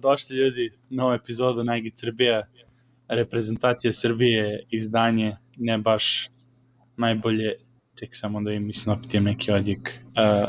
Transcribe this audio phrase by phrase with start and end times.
[0.00, 2.42] Dobro, došli ljudi, nova epizoda Najgit Srbija,
[3.08, 6.28] reprezentacija Srbije, izdanje, ne baš
[6.96, 7.54] najbolje,
[7.98, 10.00] tek samo da im mislim opitijem neki odjek.
[10.06, 10.48] Uh,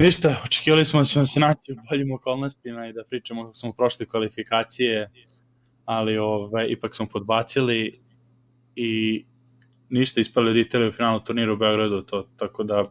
[0.00, 3.72] ništa, očekivali smo da ćemo se naći u boljim okolnostima i da pričamo kako smo
[3.72, 5.10] prošli kvalifikacije,
[5.84, 8.00] ali ovaj, ipak smo podbacili
[8.76, 9.24] i
[9.88, 12.82] ništa ispali od Italije u finalu turniru u Beogradu, to, tako da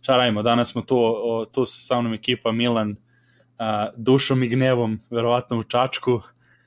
[0.00, 0.96] šta radimo, danas smo tu,
[1.52, 2.96] tu sa mnom ekipa Milan,
[3.96, 6.20] dušom i gnevom, verovatno u Čačku.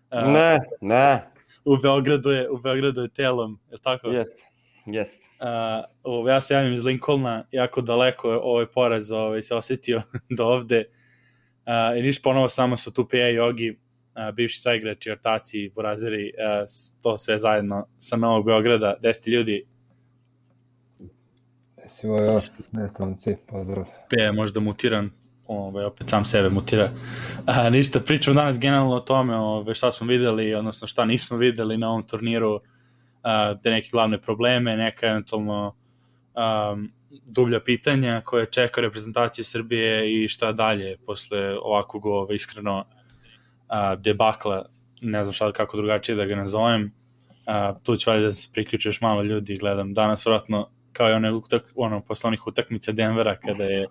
[0.09, 1.29] A, ne, ne.
[1.65, 4.07] U Beogradu je, u Beogradu je telom, je tako?
[4.07, 4.37] Jest,
[4.85, 5.23] jest.
[6.03, 10.01] Uh, ja se javim iz Lincolna, jako daleko ovaj poraz ovaj, se osetio
[10.37, 10.85] do ovde.
[11.65, 16.65] Uh, I niš ponovo samo su tu i Jogi, uh, bivši saigrači, ortaci, burazeri, uh,
[17.03, 19.65] to sve zajedno sa Novog Beograda, 10 ljudi.
[21.83, 23.85] Desi ovo još, nestavnici, pozdrav.
[24.09, 25.09] Pija je možda mutiran,
[25.53, 26.91] ovaj, opet sam sebe mutira.
[27.45, 31.77] A, ništa, pričamo danas generalno o tome ovaj, šta smo videli, odnosno šta nismo videli
[31.77, 32.59] na ovom turniru,
[33.23, 35.75] a, te neke glavne probleme, neka eventualno
[36.33, 36.91] um,
[37.35, 42.85] dublja pitanja koje čeka reprezentacije Srbije i šta dalje posle ovakvog ovaj, iskreno
[43.67, 44.65] a, debakla,
[45.01, 46.93] ne znam šta kako drugačije da ga nazovem.
[47.45, 51.13] A, tu ću valjda da se priključu još malo ljudi, gledam danas vratno kao i
[51.13, 51.31] one,
[51.75, 53.87] ono, posle onih utakmica Denvera kada je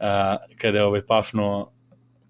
[0.00, 1.72] uh, kada je ovaj pafnuo,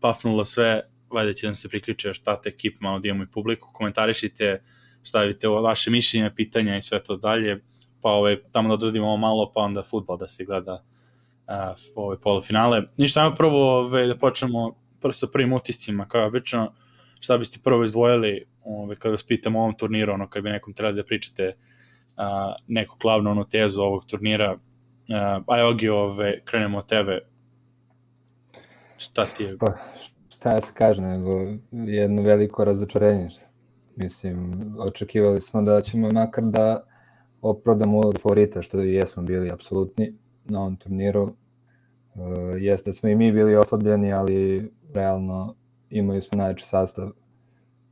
[0.01, 3.69] pafnulo sve, valjda će nam se priključiti još tata ekip, malo da imamo i publiku,
[3.73, 4.63] komentarišite,
[5.03, 7.63] stavite vaše mišljenja, pitanja i sve to dalje,
[8.01, 11.55] pa ovaj, tamo da odradimo ovo malo, pa onda futbol da se gleda uh,
[11.97, 12.83] ove polufinale.
[12.99, 16.73] Ništa, ajmo prvo ovaj, da počnemo prvo sa prvim utiscima, kao obično,
[17.21, 20.75] šta biste prvo izdvojili ovaj, kada vas pitam o ovom turniru, ono, kada bi nekom
[20.75, 24.59] trebali da pričate uh, neku glavnu tezu ovog turnira,
[25.47, 27.21] aj Ogi, ove, krenemo od tebe,
[29.01, 29.59] Šta ti je?
[29.59, 29.73] Pa,
[30.29, 31.31] šta se kaže, nego
[31.73, 33.29] jedno veliko razočarenje.
[33.97, 36.85] Mislim, očekivali smo da ćemo makar da
[37.43, 41.23] oprodamo od favorita, što i jesmo bili apsolutni na ovom turniru.
[41.23, 41.33] Uh,
[42.59, 45.55] jeste da smo i mi bili oslabljeni, ali realno
[45.91, 47.11] imali smo najveći sastav.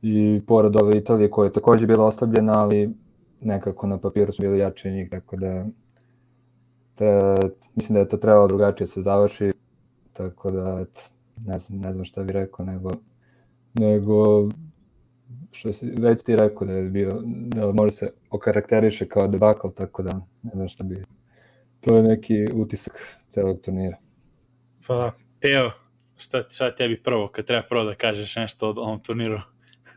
[0.01, 2.93] I pored ove Italije koja je takođe bila oslabljena, ali
[3.41, 5.65] nekako na papiru smo bili jači od njih, tako da
[6.95, 7.37] treba,
[7.75, 9.51] mislim da je to trebalo drugačije se završi
[10.19, 11.01] tako da eto,
[11.45, 12.91] ne znam, ne znam šta bih rekao, nego,
[13.73, 14.49] nego
[15.51, 20.03] što si već ti rekao da je bio, da može se okarakteriše kao debakl, tako
[20.03, 20.11] da
[20.43, 21.03] ne znam šta bi,
[21.79, 23.97] to je neki utisak celog turnira.
[24.87, 25.71] Pa da, Teo,
[26.17, 29.39] šta, šta tebi prvo, kad treba prvo da kažeš nešto o ovom turniru?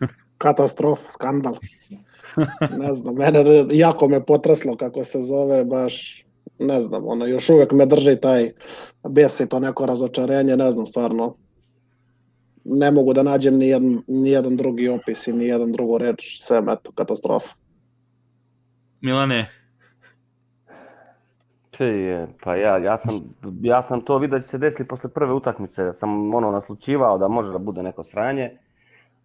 [0.39, 1.57] Katastrofa, skandal.
[2.79, 6.25] ne znam, mene jako me potreslo kako se zove, baš
[6.67, 8.53] ne znam, ono, još uvek me drži taj
[9.09, 11.35] bes i to neko razočarenje, ne znam, stvarno,
[12.65, 16.39] ne mogu da nađem ni jedan, ni jedan drugi opis i ni jedan drugu reč,
[16.41, 17.49] sve eto, katastrofa.
[19.01, 19.63] Milane?
[21.85, 23.15] je, pa ja, ja, sam,
[23.63, 27.19] ja sam to vidio da će se desiti posle prve utakmice, ja sam ono naslučivao
[27.19, 28.51] da može da bude neko sranje,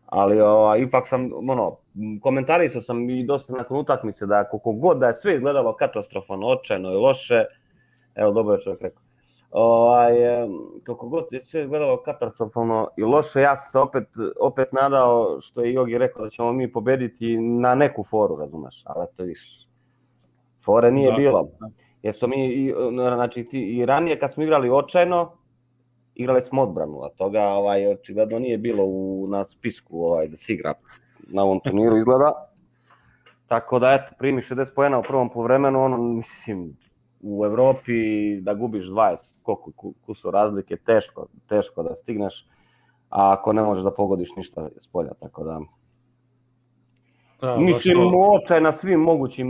[0.07, 1.77] ali o, ipak sam, ono,
[2.21, 6.91] komentarisao sam i dosta nakon utakmice da koliko god da je sve izgledalo katastrofalno, očajno
[6.91, 7.45] i loše,
[8.15, 9.03] evo dobro je čovjek rekao,
[9.51, 10.13] ovaj,
[10.85, 14.07] koliko god je sve izgledalo katastrofalno i loše, ja sam se opet,
[14.39, 19.07] opet nadao, što je Jogi rekao, da ćemo mi pobediti na neku foru, razumeš, ali
[19.17, 19.67] to viš,
[20.65, 21.17] fore nije da.
[21.17, 21.49] bilo.
[22.03, 22.73] Jer smo mi, i,
[23.15, 25.36] znači, ti, i ranije kad smo igrali očajno,
[26.17, 30.53] igrali smo odbranu, a toga ovaj, očigledno nije bilo u, na spisku ovaj, da se
[30.53, 30.73] igra
[31.33, 32.33] na ovom turniru izgleda.
[33.47, 36.77] Tako da, eto, primi 60 pojena u prvom povremenu, ono, mislim,
[37.21, 37.91] u Evropi
[38.41, 39.71] da gubiš 20, koliko
[40.05, 42.45] kusu razlike, teško, teško da stigneš,
[43.09, 45.59] a ako ne možeš da pogodiš ništa s polja, tako da...
[47.41, 49.47] Da, Mislim, očaj na svim mogućim,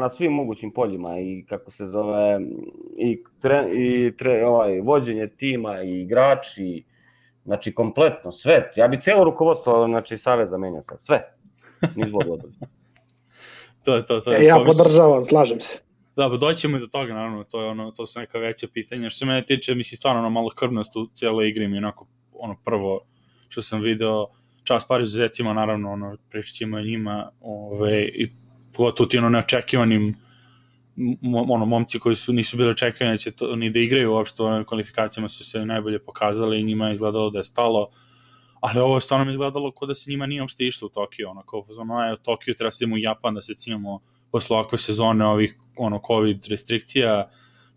[0.00, 2.40] na svim mogućim poljima i kako se zove
[2.96, 6.84] i, tre, i tre, ovaj, vođenje tima i igrači,
[7.44, 8.70] znači kompletno sve.
[8.76, 11.34] Ja bi celo rukovodstvo znači saveza menjao sad, sve.
[11.96, 12.06] Niz
[13.84, 14.40] to je to, to je.
[14.40, 15.78] E, ja podržavam, slažem se.
[16.16, 19.10] Da, pa doćemo i do toga, naravno, to je ono, to su neka veća pitanja.
[19.10, 22.56] Što se mene tiče, misli stvarno ono malo krvnost u cijeloj igri mi onako, ono
[22.64, 23.00] prvo
[23.48, 24.26] što sam video,
[24.64, 28.32] čas par izuzecima, naravno, ono, pričat ćemo o njima, ove, i
[28.72, 30.14] pogotovo ti ono neočekivanim
[31.48, 34.64] ono, momci koji su, nisu bili očekivani da će to, ni da igraju uopšte u
[34.66, 37.90] kvalifikacijama su se najbolje pokazali i njima je izgledalo da je stalo,
[38.60, 41.30] ali ovo je stvarno mi izgledalo kao da se njima nije uopšte išlo u Tokio,
[41.30, 44.00] ono, kao ono, je u Tokio treba se u Japan da se cimamo
[44.32, 47.28] posle ovakve sezone ovih, ono, COVID restrikcija,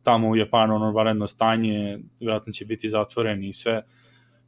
[0.04, 3.84] tamo u Japanu ono vanredno stanje, vjerojatno će biti zatvoreni i sve,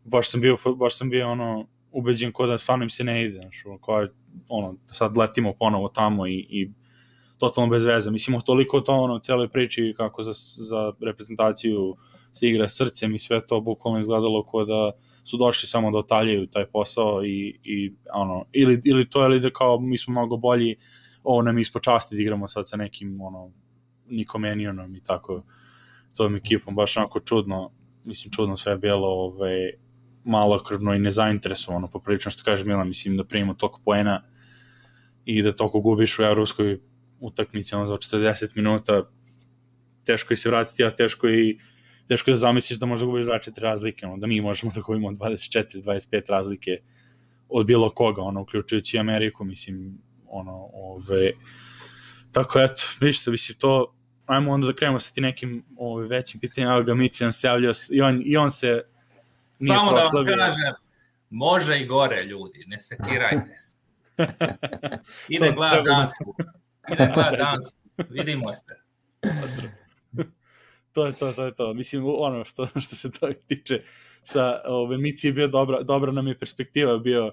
[0.03, 3.41] baš sam bio, baš sam bio ono, ubeđen ko da stvarno im se ne ide,
[3.41, 3.63] znaš,
[4.01, 4.11] je,
[4.47, 6.71] ono, sad letimo ponovo tamo i, i
[7.37, 8.11] totalno bez veze.
[8.11, 10.31] Mislim, toliko to ono, celoj priči kako za,
[10.69, 11.95] za reprezentaciju
[12.33, 14.91] se igra srcem i sve to bukvalno izgledalo kao da
[15.23, 19.49] su došli samo da otaljaju taj posao i, i ono, ili, ili to ili da
[19.49, 20.75] kao mi smo mnogo bolji,
[21.23, 23.51] ovo nam ispod časti da igramo sad sa nekim ono,
[24.11, 25.43] Nikomenionom i tako
[26.17, 27.71] tom ekipom, baš onako čudno,
[28.03, 29.71] mislim čudno sve je bilo ovaj,
[30.23, 34.23] malo krvno i nezainteresovano, poprilično što kaže Milan, mislim da primimo toliko poena
[35.25, 36.79] i da toliko gubiš u evropskoj
[37.19, 39.03] utakmici ono, za 40 minuta,
[40.05, 41.59] teško je se vratiti, a teško je i
[42.07, 45.11] teško je da zamisliš da možda gubiš 24 razlike, ono, da mi možemo da gubimo
[45.11, 46.77] 24, 25 razlike
[47.49, 51.31] od bilo koga, ono, uključujući Ameriku, mislim, ono, ove,
[52.31, 53.95] tako eto, ništa, mislim, to,
[54.25, 57.47] ajmo onda da krenemo sa ti nekim ove, većim pitanjima, evo ga Mici nam se
[57.47, 58.81] javljao, i on, i on se
[59.59, 60.73] nije Samo da vam kažem,
[61.29, 63.77] može i gore ljudi, ne sekirajte se.
[65.35, 66.35] Ide gleda Dansku.
[66.93, 67.79] Ide gleda Dansku.
[68.09, 68.75] Vidimo se.
[70.93, 71.73] to je to, to je to.
[71.73, 73.83] Mislim, ono što, što se to tiče
[74.23, 77.27] sa ove, Mici je bio dobra, dobra nam je perspektiva bio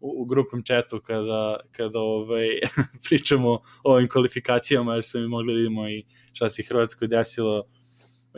[0.00, 2.48] u, u grupnom četu kada, kada ovaj,
[3.08, 3.50] pričamo
[3.84, 7.64] o ovim kvalifikacijama, jer smo mi mogli da vidimo i šta se Hrvatskoj desilo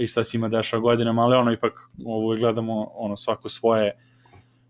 [0.01, 3.93] i šta se ima dešava godinama, ali ono ipak ovo gledamo ono svako svoje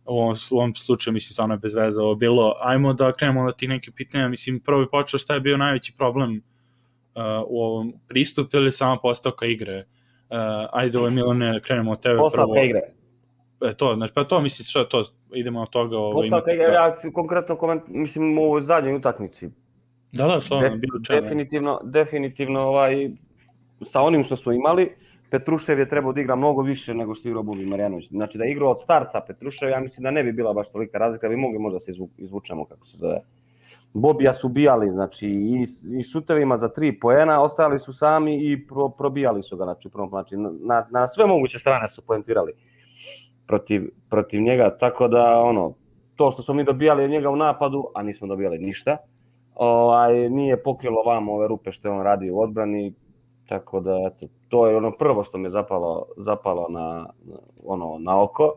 [0.05, 2.55] u ovom, u ovom slučaju mislim stvarno je bez veze ovo bilo.
[2.61, 5.95] Ajmo da krenemo na ti neke pitanja, mislim prvo bi počeo šta je bio najveći
[5.97, 9.79] problem uh, u ovom pristupu ili sama postavka igre.
[9.79, 10.37] Uh,
[10.73, 12.65] ajde ovo Milane, krenemo od tebe postavka prvo.
[12.65, 12.81] igre.
[13.63, 15.05] E, to, znači, pa to misliš šta to,
[15.35, 15.99] idemo od toga.
[15.99, 19.49] Ovo, Postavka igre, ja konkretno koment, mislim u ovoj zadnjoj utakmici.
[20.13, 21.21] Da, da, slovno, bilo čemu.
[21.21, 23.11] Definitivno, definitivno ovaj,
[23.83, 24.91] sa onim što smo imali,
[25.31, 28.09] Petrušev je trebao da igra mnogo više nego što igrao Bubi Marjanović.
[28.11, 31.29] Znači da igra od starta Petrušev, ja mislim da ne bi bila baš tolika razlika,
[31.29, 33.21] bi mogli možda se izvučemo kako se zove.
[33.93, 35.67] Bobija su bijali, znači i,
[35.99, 40.09] i šutevima za tri poena, ostali su sami i pro, probijali su ga, znači, prvom,
[40.09, 42.53] znači na, na sve moguće strane su poentirali
[43.47, 45.75] protiv, protiv njega, tako da ono,
[46.17, 48.97] to što smo mi dobijali od njega u napadu, a nismo dobijali ništa,
[49.55, 52.95] ovaj, nije pokrilo vam ove rupe što je on radi u odbrani,
[53.51, 57.07] tako da eto, to je ono prvo što me zapalo, zapalo na,
[57.65, 58.55] ono, na oko.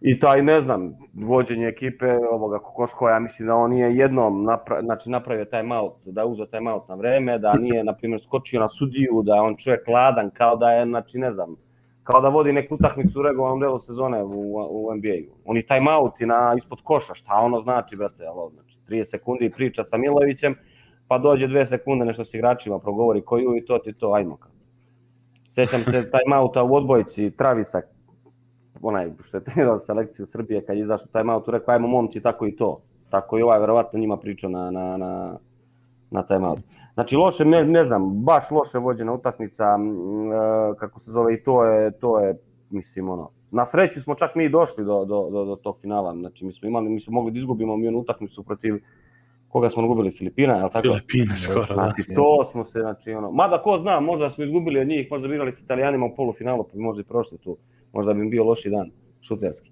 [0.00, 4.80] I taj, ne znam, vođenje ekipe ovoga Kokoško, ja mislim da on nije jednom napra,
[4.82, 8.60] znači napravio taj maut, da uzeo taj maut na vreme, da nije, na primjer, skočio
[8.60, 11.56] na sudiju, da on čovjek ladan, kao da je, znači, ne znam,
[12.02, 15.34] kao da vodi neku utakmicu u regularnom delu sezone u, u NBA-u.
[15.44, 15.80] Oni taj
[16.20, 20.54] i na, ispod koša, šta ono znači, brate, jel, znači, 30 sekundi priča sa Milovićem,
[21.12, 24.50] pa dođe dve sekunde nešto s igračima, progovori koju i to ti to, ajmo kao.
[25.48, 27.80] Sećam se taj mauta u odbojci, Travisa,
[28.82, 32.46] onaj što je trenirao selekciju Srbije, kad je izašao taj maut, rekao, ajmo momci, tako
[32.46, 32.80] i to.
[33.10, 35.38] Tako i ovaj, verovatno njima pričao na, na, na,
[36.10, 36.58] na taj maut.
[36.94, 41.64] Znači, loše, ne, ne znam, baš loše vođena utakmica, e, kako se zove, i to
[41.64, 42.38] je, to je,
[42.70, 46.44] mislim, ono, na sreću smo čak mi došli do, do, do, do tog finala, znači
[46.44, 48.80] mi smo imali, mi smo mogli da izgubimo mi utakmicu protiv
[49.52, 50.88] koga smo gubili Filipina, je li tako?
[50.88, 51.74] Filipine skoro, da.
[51.74, 55.28] Znači, to smo se, znači, ono, mada ko zna, možda smo izgubili od njih, možda
[55.28, 57.56] bi igrali s Italijanima u polufinalu, pa bi možda i prošli tu,
[57.92, 58.90] možda bi im bio loši dan,
[59.20, 59.70] šuterski.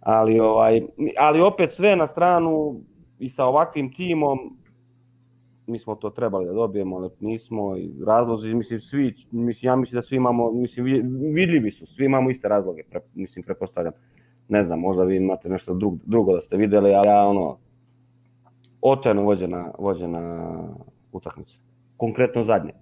[0.00, 0.82] Ali, ovaj,
[1.18, 2.80] ali opet sve na stranu
[3.18, 4.56] i sa ovakvim timom,
[5.66, 9.98] mi smo to trebali da dobijemo, ali nismo i razlozi, mislim, svi, mislim, ja mislim
[9.98, 10.86] da svi imamo, mislim,
[11.34, 13.92] vidljivi su, svi imamo iste razloge, pre, mislim, prepostavljam.
[14.48, 17.58] Ne znam, možda vi imate nešto drugo, drugo da ste videli, ali ja, ono,
[18.84, 20.52] očajno vođena, vođena
[21.12, 21.56] utakmica.
[21.96, 22.72] Konkretno zadnje.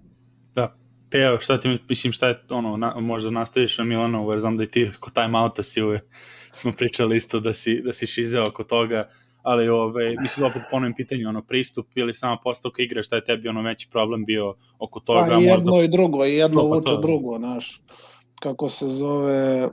[0.55, 0.75] Da.
[1.09, 4.63] Teo, šta ti mislim šta je ono, na, možda nastaviš na Milanovu, jer znam da
[4.63, 6.03] i ti ko time outa si uvek,
[6.51, 9.07] smo pričali isto da si, da si šizeo oko toga,
[9.41, 13.23] ali ove, mislim da opet ponovim pitanje, ono, pristup ili sama postavka igre, šta je
[13.23, 15.25] tebi ono veći problem bio oko toga?
[15.29, 15.83] Pa jedno možda...
[15.83, 16.97] i drugo, i jedno vuče to...
[16.97, 17.81] drugo, znaš,
[18.41, 19.69] kako se zove,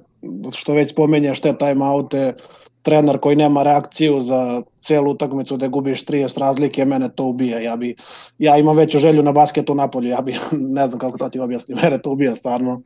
[0.53, 2.35] što već spomenjaš te time oute,
[2.83, 7.65] trener koji nema reakciju za celu utakmicu da gubiš 30 razlike, mene to ubije.
[7.65, 7.97] Ja bi
[8.39, 10.37] ja imam veću želju na basketu na polju, ja bi
[10.79, 12.83] ne znam kako to ti objasnim, mene to ubije stvarno.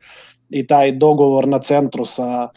[0.49, 2.49] I taj dogovor na centru sa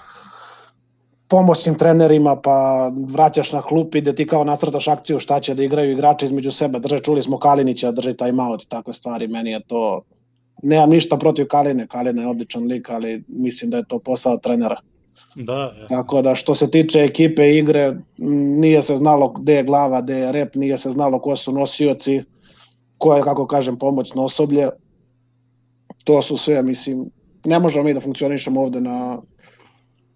[1.29, 5.63] pomoćnim trenerima, pa vraćaš na klup i da ti kao nacrtaš akciju šta će da
[5.63, 6.79] igraju igrači između sebe.
[6.79, 9.29] Drže, čuli smo Kalinića, drži time out i takve stvari.
[9.29, 10.03] Meni je to,
[10.63, 14.81] nemam ništa protiv Kaline, Kaline je odličan lik, ali mislim da je to posao trenera.
[15.39, 15.87] Da, jasno.
[15.89, 17.95] Tako da što se tiče ekipe igre,
[18.59, 22.23] nije se znalo gde je glava, gde je rep, nije se znalo ko su nosioci,
[22.99, 24.69] ko je, kako kažem, pomoćno osoblje.
[26.05, 27.11] To su sve, mislim,
[27.45, 29.19] ne možemo mi da funkcionišemo ovde na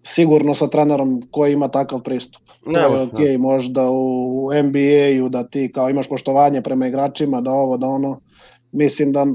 [0.03, 2.41] sigurno sa trenerom koji ima takav pristup.
[2.65, 3.37] Ne, to je ne.
[3.37, 8.19] možda u NBA-u da ti kao imaš poštovanje prema igračima, da ovo, da ono.
[8.71, 9.27] Mislim da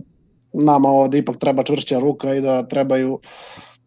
[0.52, 3.20] nama ovde ipak treba čvršća ruka i da trebaju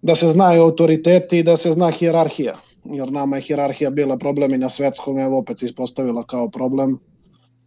[0.02, 2.56] da se znaju autoriteti i da se zna hijerarhija.
[2.84, 7.00] Jer nama je hijerarhija bila problem i na svetskom, evo opet se ispostavila kao problem.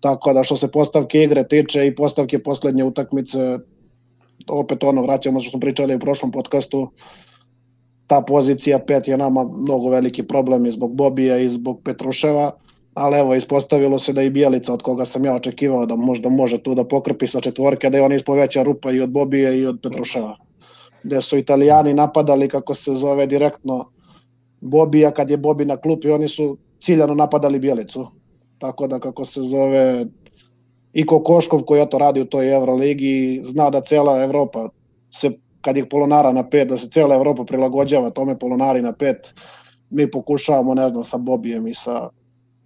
[0.01, 3.59] Tako da što se postavke igre tiče i postavke poslednje utakmice,
[4.49, 6.91] opet ono, vraćamo što smo pričali u prošlom podcastu,
[8.07, 12.53] ta pozicija pet je nama mnogo veliki problem i zbog Bobija i zbog Petruševa,
[12.95, 16.59] ali evo, ispostavilo se da i Bijelica, od koga sam ja očekivao da možda može
[16.63, 19.79] tu da pokrpi sa četvorke, da je on ispoveća rupa i od Bobija i od
[19.83, 20.37] Petruševa.
[21.05, 23.91] Gde su italijani napadali, kako se zove, direktno
[24.61, 28.07] Bobija, kad je Bobi na klupi, oni su ciljano napadali Bijelicu.
[28.59, 30.07] Tako da, kako se zove,
[30.93, 34.69] i Kokoškov koji eto radi u toj Euroligi zna da cela Evropa
[35.11, 35.31] se
[35.61, 39.35] kad je Polonara na pet, da se cela Evropa prilagođava tome Polonari na pet,
[39.91, 42.09] mi pokušavamo, ne znam, sa Bobijem i sa,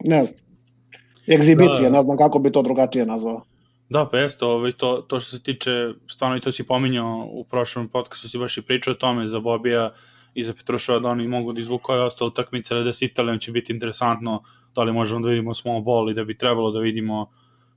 [0.04, 0.40] ne znam,
[1.34, 1.96] egzibicije, Da.
[1.96, 3.42] ne znam kako bi to drugačije nazvao.
[3.88, 7.44] Da, pa jeste, ovaj, to, to što se tiče, stvarno i to si pominjao u
[7.44, 9.92] prošlom podcastu, si baš i pričao o tome za Bobija
[10.34, 13.52] i za Petruševa da oni mogu da izvuku ove ostale utakmice, da s Italijom će
[13.52, 14.42] biti interesantno
[14.74, 17.30] da li možemo da vidimo small ball i da bi trebalo da vidimo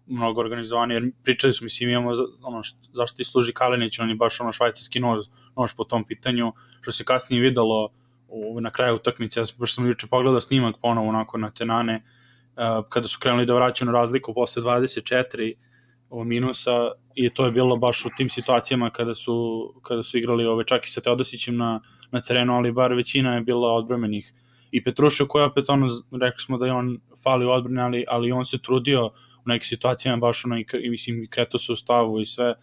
[0.06, 2.12] mnogo organizovanije, jer pričali smo, mislim, imamo
[2.44, 5.26] ono, št, zašto ti služi Kalinić, on je baš ono švajcarski nož,
[5.58, 7.90] nož po tom pitanju, što se kasnije videlo
[8.28, 12.04] u, na kraju utakmice, ja sam, baš sam juče pogledao snimak ponovo onako na tenane,
[12.04, 15.71] uh, kada su krenuli da vraćaju na razliku posle 24 ovo
[16.12, 20.64] minusa i to je bilo baš u tim situacijama kada su, kada su igrali ove
[20.66, 24.34] čak i sa Teodosićem na, na terenu, ali bar većina je bila odbromenih.
[24.72, 25.88] I Petrušev koji opet ono,
[26.22, 29.06] rekli smo da je on fali u odbrane, ali, ali on se trudio
[29.46, 32.54] u nekim situacijama baš ono i, i mislim i kretao se u stavu i sve.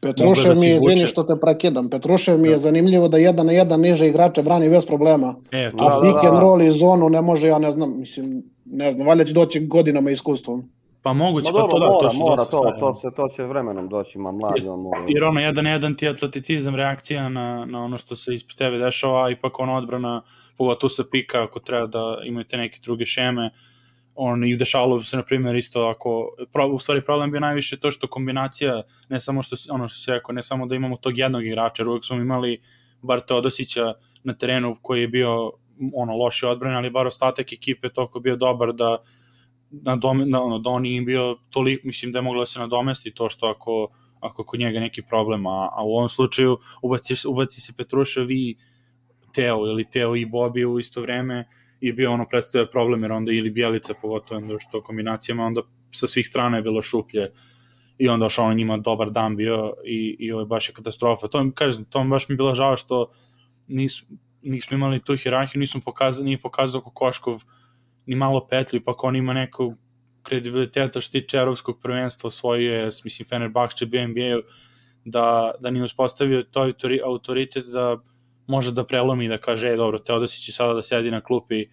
[0.00, 2.58] Petrušev da mi izvini što te prekidam, Petrušev mi je Da.
[2.58, 5.34] zanimljivo da jedan na jedan niže igrače brani bez problema.
[5.50, 6.40] E, to, Da, A da, pick and da.
[6.40, 10.10] roll i zonu ne može, ja ne znam, mislim, ne znam, valjda će doći godinama
[10.10, 10.70] iskustvom.
[11.06, 12.94] Pa moguće, Ma pa to dobro, da, mora, to su mora, dosta to, stvari, to,
[12.94, 15.04] se, to će vremenom doći, ma mladi on mora.
[15.08, 19.26] jer ono jedan jedan ti atleticizam reakcija na, na ono što se ispred tebe dešava,
[19.26, 20.22] a ipak ono odbrana,
[20.56, 23.50] pogotovo sa pika, ako treba da imate neke druge šeme,
[24.14, 27.78] on i dešavalo bi se na primjer isto ako pro, u stvari problem bi najviše
[27.78, 31.18] to što kombinacija ne samo što ono što se rekao ne samo da imamo tog
[31.18, 32.60] jednog igrača jer uvek smo imali
[33.02, 33.94] bar Teodosića
[34.24, 35.52] na terenu koji je bio
[35.94, 38.98] ono loši odbran ali bar ostatak ekipe toliko bio dobar da
[39.70, 42.58] na dom, na, ono, da on nije bio toliko, mislim da je moglo da se
[42.58, 43.88] nadomesti to što ako,
[44.20, 48.56] ako kod njega neki problem, a, a u ovom slučaju ubaci, ubaci se Petrušev i
[49.34, 51.48] Teo ili Teo i Bobi u isto vreme
[51.80, 56.06] i bio ono predstavlja problem jer onda ili Bjelica pogotovo onda što kombinacijama onda sa
[56.06, 57.30] svih strana je bilo šuplje
[57.98, 61.26] i onda što ono njima dobar dan bio i, i ovo je baš je katastrofa.
[61.26, 63.10] To mi kažem, to mi baš mi bilo žao što
[63.66, 64.02] nis,
[64.42, 67.42] nismo imali tu hirarhiju, nismo pokazali, nije pokazao Kokoškov
[68.06, 69.74] ni malo petlju, ipak on ima nekog
[70.22, 74.42] kredibiliteta što tiče evropskog prvenstva osvojio mislim, Fenerbahče bio NBA-u,
[75.04, 77.96] da, da nije uspostavio to autori- autoritet da
[78.46, 81.64] može da prelomi i da kaže, e, dobro, Teodosić će sada da sedi na klupi,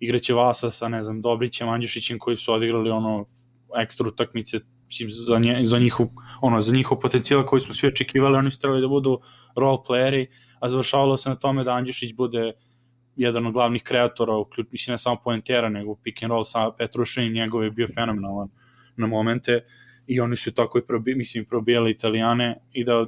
[0.00, 3.26] igraće Vasa sa, ne znam, Dobrićem, Andjušićem koji su odigrali ono
[3.82, 6.06] ekstra utakmice mislim, za, nje, za, njihov,
[6.40, 9.20] ono, za njihov potencijal koji smo svi očekivali, oni su trebali da budu
[9.56, 10.26] role playeri,
[10.60, 12.52] a završavalo se na tome da Andjušić bude
[13.16, 17.32] jedan od glavnih kreatora, uključ, mislim ne samo poentera, nego pick and roll sa Petruševim,
[17.32, 18.48] njegov je bio fenomenalan
[18.96, 19.60] na momente
[20.06, 23.06] i oni su tako i probi, mislim, probijali Italijane i da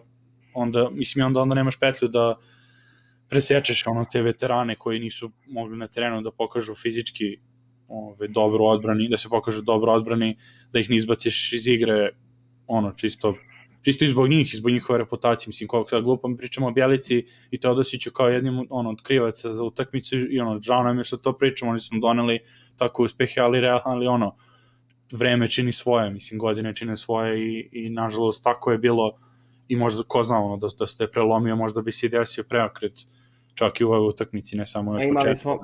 [0.54, 2.36] onda, mislim, onda, onda nemaš petlju da
[3.28, 7.38] presečeš ono te veterane koji nisu mogli na terenu da pokažu fizički
[7.88, 10.36] ove, dobro odbrani, da se pokažu dobro odbrani,
[10.72, 12.10] da ih ne izbaciš iz igre
[12.66, 13.34] ono čisto
[13.84, 16.70] čisto i zbog njih, i zbog njihove reputacije, mislim, koliko sad glupo mi pričamo o
[16.70, 21.04] Bjelici i Teodosiću kao jednim ono, od krivaca za utakmicu i ono, žao nam je
[21.04, 22.38] što to pričamo, oni su doneli
[22.76, 24.36] tako uspehe, ali, real, ali ono,
[25.12, 29.18] vreme čini svoje, mislim, godine čine svoje i, i nažalost tako je bilo
[29.68, 32.92] i možda, ko zna, ono, da, da ste prelomio, možda bi se desio preokret
[33.54, 35.42] čak i u ovoj utakmici, ne samo na imali početku.
[35.42, 35.58] smo,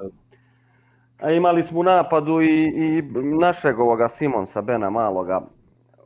[1.18, 3.02] a imali smo u napadu i, i
[3.40, 5.40] našeg ovoga Simonsa Bena Maloga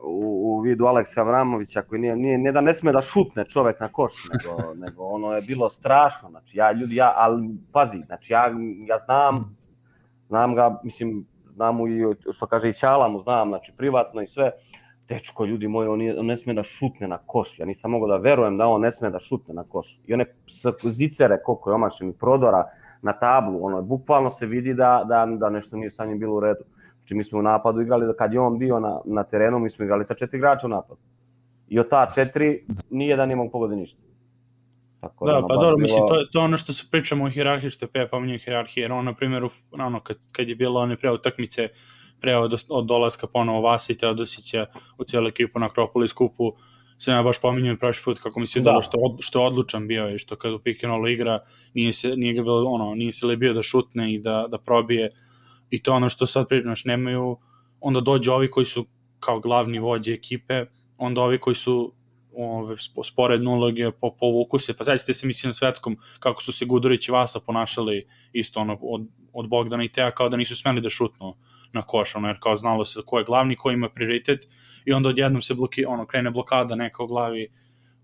[0.05, 3.79] u, u vidu Aleksa Avramovića koji nije, nije, ne da ne sme da šutne čovek
[3.79, 8.33] na koš, nego, nego ono je bilo strašno, znači ja ljudi, ja, ali pazi, znači
[8.33, 8.51] ja,
[8.87, 9.57] ja znam,
[10.27, 12.01] znam ga, mislim, znam mu i,
[12.33, 14.51] što kaže i Ćala mu znam, znači privatno i sve,
[15.07, 18.07] dečko, ljudi moji, on, je, on ne sme da šutne na koš, ja nisam mogao
[18.07, 19.99] da verujem da on ne sme da šutne na koš.
[20.05, 20.25] I one
[20.83, 22.63] zicere, koliko je omašenih prodora
[23.01, 26.39] na tablu, ono, bukvalno se vidi da, da, da nešto nije sa njim bilo u
[26.39, 26.63] redu.
[27.05, 29.69] Znači mi smo u napadu igrali, da kad je on bio na, na terenu, mi
[29.69, 30.99] smo igrali sa četiri igrača u napadu.
[31.67, 32.59] I od ta četiri,
[32.89, 34.01] nijedan nije mogu pogodi ništa.
[35.01, 37.29] Tako Da, ono, pa dobro, bilo- mislim, to, to je ono što se pričamo o
[37.29, 40.55] hirarhiji, što je Peja pominjao hirarhije, jer on, na primjer, u- ono, kad, kad je
[40.55, 41.67] bilo one pre utakmice,
[42.19, 44.65] pre od, od dolaska ponovo Vasa i Teodosića
[44.97, 46.53] u cijelu ekipu na Akropolis kupu,
[46.97, 48.71] sam ja baš pominjao i prošli put kako mi se Da.
[48.71, 48.81] da.
[48.81, 51.39] što, od, što je odlučan bio i što kad u pick and rollu igra,
[51.73, 54.57] nije, se, nije ga bilo, ono, nije se li bio da šutne i da, da
[54.57, 55.11] probije
[55.69, 57.37] i to ono što sad pričaš, nemaju,
[57.79, 58.85] onda dođu ovi koji su
[59.19, 60.65] kao glavni vođe ekipe,
[60.97, 61.93] onda ovi koji su
[62.35, 66.51] ove, spo- sporedne uloge po, povuku se, pa zaista se mislim na svetskom kako su
[66.51, 70.55] se Gudurić i Vasa ponašali isto ono, od, od Bogdana i Teja kao da nisu
[70.55, 71.35] smeli da šutnu
[71.73, 74.47] na koš, ono, jer kao znalo se ko je glavni, ko ima prioritet.
[74.85, 77.47] I onda odjednom se bloki, ono, krene blokada neka u glavi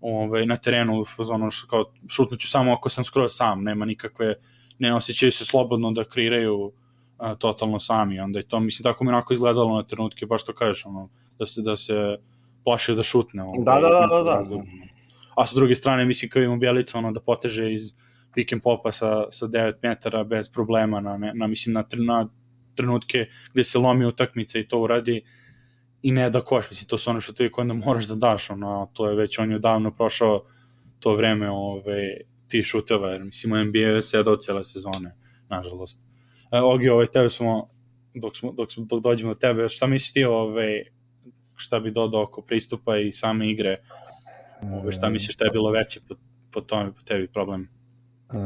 [0.00, 1.04] ove, na terenu
[1.50, 4.34] što kao šutnuću samo ako sam skroz sam, nema nikakve,
[4.78, 6.72] ne osjećaju se slobodno da kreiraju
[7.22, 10.54] a, totalno sami, onda je to, mislim, tako mi onako izgledalo na trenutke, baš to
[10.54, 12.16] kažeš, ono, da se, da se
[12.64, 13.42] plaše da šutne.
[13.42, 14.30] Ovaj, Da, da, da, da, da.
[14.30, 14.64] razloga.
[15.36, 17.92] A sa druge strane, mislim, kao ima Bjelica, ono, da poteže iz
[18.34, 22.28] pick and popa sa, sa 9 metara bez problema, na, ne- na, mislim, na, na
[22.74, 25.22] trenutke gde se lomi utakmica i to uradi
[26.02, 28.90] i ne da koš, mislim, to su ono što ti onda moraš da daš, ono,
[28.92, 30.44] to je već, on je odavno prošao
[31.00, 32.16] to vreme ove,
[32.48, 35.16] ti šuteva, jer mislim, u NBA je sedao cele sezone,
[35.48, 36.11] nažalost.
[36.52, 37.68] E, Ogi, ovaj, tebe smo,
[38.14, 40.84] dok, smo, dok, smo, dok dođemo do tebe, šta misliš ti, ovaj,
[41.56, 43.76] šta bi dodao oko pristupa i same igre,
[44.62, 46.14] ovaj, šta misliš šta je bilo veće po,
[46.52, 47.68] po tome, po tebi problem?
[48.32, 48.36] E,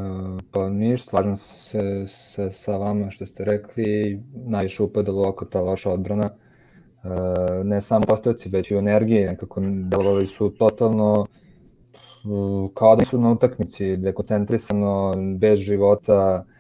[0.51, 5.91] Pa ništa, slažem se, se sa vama što ste rekli, najviše upadalo oko ta loša
[5.91, 6.31] odbrana.
[6.31, 12.29] E, Ne samo postavci, već i u energiji, nekako delovali su totalno e,
[12.75, 16.56] kao da su na utakmici, dekoncentrisano, bez života, e,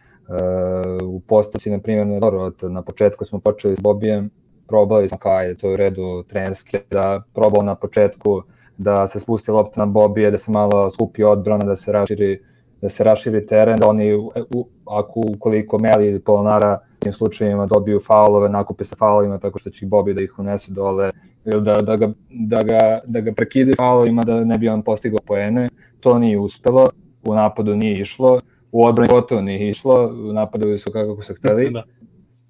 [1.04, 4.30] u postavci, na primjer, na dobro, na početku smo počeli s Bobijem,
[4.66, 8.42] probali smo kao je to je u redu trenerske, da probao na početku
[8.78, 12.38] da se spusti lopta na Bobije, da se malo skupi odbrana, da se raširi
[12.80, 17.66] da se raširi teren, da oni, u, ako ukoliko Meli ili Polonara u tim slučajevima
[17.66, 21.10] dobiju faulove, nakupe sa faulovima tako što će Bobi da ih unese dole,
[21.44, 25.18] ili da, da, ga, da, ga, da ga prekide faulovima da ne bi on postigao
[25.26, 25.68] poene.
[26.00, 26.88] To nije uspelo,
[27.24, 28.40] u napadu nije išlo,
[28.76, 31.82] u odbrani gotovo nije išlo, napadali su kako su hteli Da.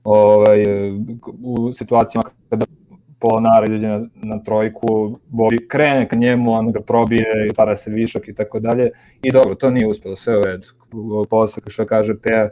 [0.04, 0.62] ovaj,
[1.42, 2.66] u situacijama kada
[3.18, 8.28] Polonara izađe na, na trojku, Bobi krene ka njemu, on ga probije, stvara se višak
[8.28, 8.90] i tako dalje.
[9.22, 10.68] I dobro, to nije uspelo, sve u redu.
[11.30, 12.50] Posle, što kaže Peja,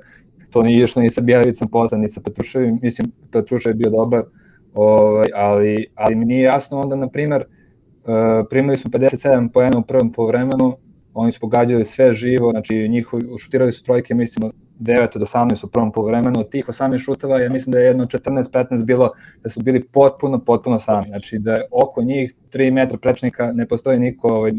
[0.50, 4.22] to nije išlo ni sa Bjelavicom posle, ni sa Petruševim, mislim, Petrušev je bio dobar,
[4.74, 9.82] ovaj, ali, ali mi nije jasno onda, na primer, uh, primili smo 57 poena u
[9.82, 10.76] prvom polovremenu,
[11.14, 15.68] oni su pogađali sve živo, znači njihovi, šutirali su trojke, mislim, 9 od 18 u
[15.68, 19.60] prvom polovremenu, od tih 18 šuteva, ja mislim da je jedno 14-15 bilo da su
[19.60, 24.28] bili potpuno, potpuno sami, znači da je oko njih 3 metra prečnika ne postoji niko,
[24.28, 24.52] ovaj,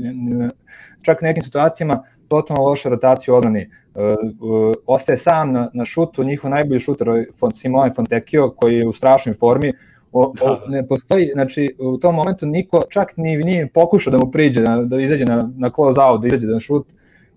[1.02, 6.24] čak u nekim situacijama totalno loša rotacija u odbrani, uh, ostaje sam na, na šutu,
[6.24, 9.74] njihov najbolji šuter ovaj Simone Fontekio koji je u strašnoj formi,
[10.16, 10.62] o, o, Da.
[10.68, 14.82] ne postoji, znači u tom momentu niko čak ni nije pokušao da mu priđe, da,
[14.84, 16.88] da izađe na, na close out, da izađe na šut,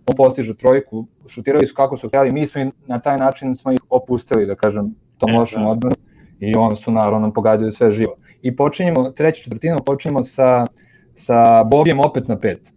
[0.06, 3.72] on postiže trojku, šutirali su kako su htjeli, mi smo ih, na taj način smo
[3.72, 5.68] ih opustili, da kažem, tom E, lošom da.
[5.68, 5.96] odbranu
[6.40, 8.14] i oni su naravno pogađali sve živo.
[8.42, 10.66] I počinjemo, treću četvrtinu počinjemo sa,
[11.14, 12.72] sa Bobijem opet na pet.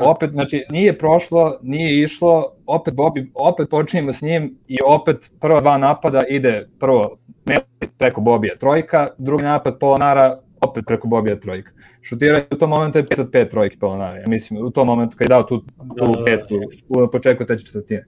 [0.00, 5.60] Opet, znači, nije prošlo, nije išlo, opet Bobi, opet počinjemo s njim i opet prva
[5.60, 7.16] dva napada ide prvo
[7.48, 11.70] Meli preko Bobija trojka, drugi napad Polonara opet preko Bobija trojka.
[12.02, 15.16] Šutiranje u tom momentu je 5 od 5 trojke Polonara, ja mislim, u tom momentu
[15.16, 16.24] kad je dao tu, tu Da, da, da.
[16.24, 18.04] petu u početku treće četvrtine.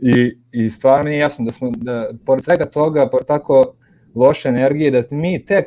[0.00, 3.74] I, I stvarno mi je jasno da smo, da pored svega toga, pored tako
[4.14, 5.66] loše energije, da mi tek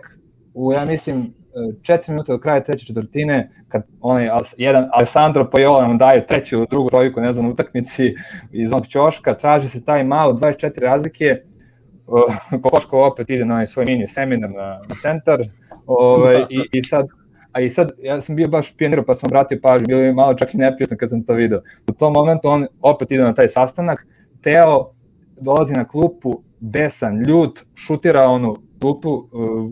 [0.54, 1.34] u, ja mislim,
[1.82, 6.90] četiri minuta do kraja treće četvrtine, kad onaj jedan Alessandro Pajola nam daje treću, drugu
[6.90, 8.16] trojku, ne znam, na utakmici
[8.52, 11.42] iz onog ćoška, traži se taj malo, 24 razlike,
[12.64, 15.40] Kokoško opet ide na svoj mini seminar na, centar,
[15.86, 17.08] ovaj, i, i sad
[17.58, 20.34] a i sad, ja sam bio baš pionir, pa sam vratio pažnju, bilo mi malo
[20.34, 21.62] čak i neprijatno kad sam to video.
[21.88, 24.08] U tom momentu on opet ide na taj sastanak,
[24.42, 24.92] Teo
[25.42, 29.72] dolazi na klupu, besan, ljut, šutira onu klupu, uh,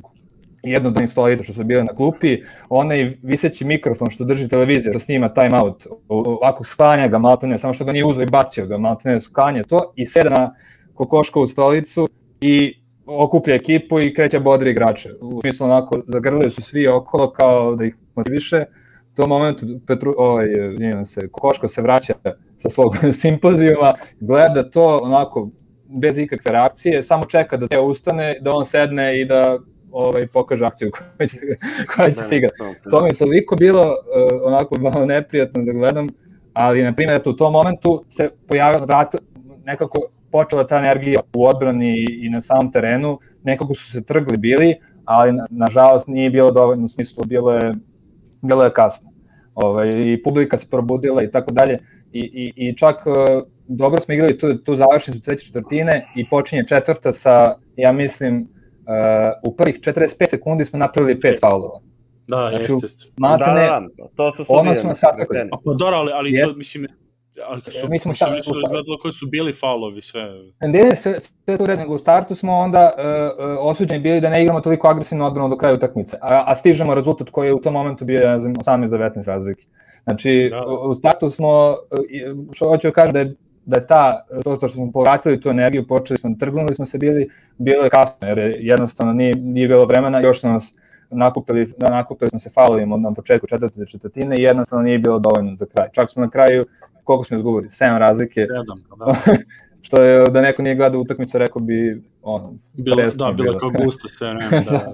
[0.63, 4.93] jedno od onih stolita što su bile na klupi, onaj viseći mikrofon što drži televizija,
[4.93, 8.65] što snima time out, ovako sklanja ga maltene, samo što ga nije uzeo i bacio
[8.65, 10.55] ga maltene, sklanja to i seda na
[10.93, 12.07] kokoškovu stolicu
[12.41, 15.09] i okuplja ekipu i kreće bodri igrače.
[15.21, 18.65] U smislu onako, zagrlili su svi okolo kao da ih motiviše.
[19.13, 20.47] U tom momentu Petru, ovaj,
[21.05, 22.13] se, Kokoško se vraća
[22.57, 25.49] sa svog simpozijuma, gleda to onako
[25.87, 29.57] bez ikakve reakcije, samo čeka da te ustane, da on sedne i da
[29.91, 31.37] ovaj, pokaže akciju koja će,
[31.95, 32.55] koja će se igrati.
[32.89, 36.07] To mi je toliko bilo uh, onako malo neprijatno da gledam,
[36.53, 39.15] ali na primjer u tom momentu se pojavila vrat,
[39.65, 39.99] nekako
[40.35, 45.31] počela ta energija u odbrani i na samom terenu, nekako su se trgli bili, ali
[45.31, 47.71] na, nažalost nije bilo dovoljno u smislu, bilo je,
[48.41, 49.09] bilo je kasno.
[49.55, 51.79] Ovaj, I publika se probudila i tako dalje.
[52.11, 53.15] I, i, i čak uh,
[53.67, 59.51] dobro smo igrali tu, tu završnicu treće četvrtine i počinje četvrta sa, ja mislim, uh,
[59.51, 61.79] u prvih 45 sekundi smo napravili pet faulova.
[62.27, 63.11] Da, znači, jeste, jeste.
[63.17, 65.37] Matene, Da, da, da, to su odmah nas sasakli.
[65.39, 66.51] A pa dobro, ali, ali Jest.
[66.51, 66.87] to, mislim,
[67.43, 70.21] ali su, Mi mi smo smo sad- nisu izgledalo koji su bili faulovi, sve.
[70.61, 73.03] Ne, sve, sve to nego u startu smo onda uh,
[73.45, 76.95] uh, osuđeni bili da ne igramo toliko agresivno odbranu do kraja utakmice, a, a stižemo
[76.95, 79.65] rezultat koji je u tom momentu bio, ne znam, 18-19 razlike.
[80.03, 80.65] Znači, Da.
[80.65, 81.75] u, startu smo,
[82.09, 83.35] i- što hoću da kažem da je
[83.67, 87.27] da je ta, to što smo povratili tu energiju, počeli smo, trgnuli smo se bili,
[87.57, 90.73] bilo je kasno, jer je jednostavno nije, nije bilo vremena, još su nas
[91.09, 95.55] nakupili, da nakupili smo se faulovima na početku četvrte četvrtine i jednostavno nije bilo dovoljno
[95.55, 95.87] za kraj.
[95.91, 96.65] Čak smo na kraju,
[97.05, 97.67] koliko smo izgubili?
[97.69, 99.15] 7 razlike, Sedam, pa da.
[99.85, 103.59] što je da neko nije gledao utakmicu rekao bi ono Bilo, da, bilo bilo.
[103.59, 104.71] kao gusto sve vreme, da.
[104.71, 104.93] da.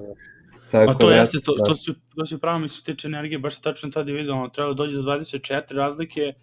[0.71, 1.63] tako A to da, jeste, to, da.
[1.65, 4.47] to su, to su pravo mi se tiče energije, baš se tačno tada vidio, ono,
[4.47, 6.33] treba da dođe do 24 razlike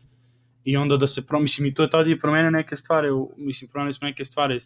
[0.65, 3.35] i onda da se, pro, mislim, i to je tada i promenio neke stvari, u-
[3.37, 4.59] mislim, promenili smo neke stvari,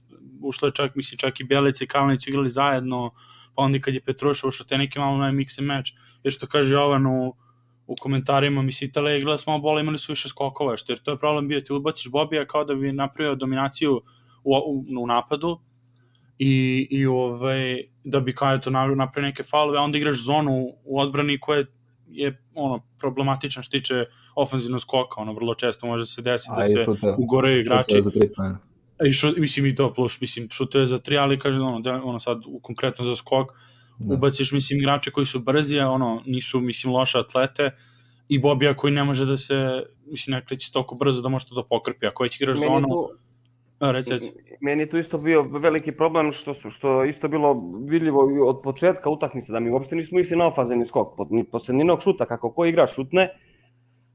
[0.43, 3.11] ušlo je čak, mislim, čak i Belica i Kalinić igrali zajedno,
[3.55, 5.91] pa onda kad je Petruša ušao te neke malo onaj mix and match,
[6.25, 7.07] jer što kaže Jovan
[7.93, 11.11] u, komentarima, mislim, Italija igrala s malo bola, imali su više skokova, što jer to
[11.11, 14.01] je problem bio, ti ubaciš Bobija kao da bi napravio dominaciju
[14.45, 15.59] u, u, u napadu,
[16.39, 20.69] i, i ovaj, da bi kao eto na- napravio neke faulove, a onda igraš zonu
[20.85, 21.65] u odbrani koja
[22.09, 26.87] je ono problematična što tiče ofenzivnog skoka, ono vrlo često može se desiti da se
[27.19, 28.03] ugoreju igrači.
[28.03, 28.31] Za tri.
[29.09, 32.19] I šo, mislim i to plus, mislim, šutuje za tri, ali kaže, ono, da, ono
[32.19, 33.53] sad, u, konkretno za skok,
[33.99, 34.15] Da.
[34.15, 37.71] ubaciš, mislim, igrače koji su brzi, a ono, nisu, mislim, loše atlete,
[38.29, 41.55] i Bobija koji ne može da se, mislim, ne kreće toliko brzo da može to
[41.55, 43.09] da pokrpi, ako već igraš Meni zonu, tu,
[43.79, 44.33] a, reci, reci.
[44.61, 47.57] meni je tu isto bio veliki problem što su što isto bilo
[47.89, 51.19] vidljivo od početka utakmice da mi uopšte nismo išli na ofanzivni skok.
[51.31, 53.29] Ni posle nijednog šuta kako ko igra šutne,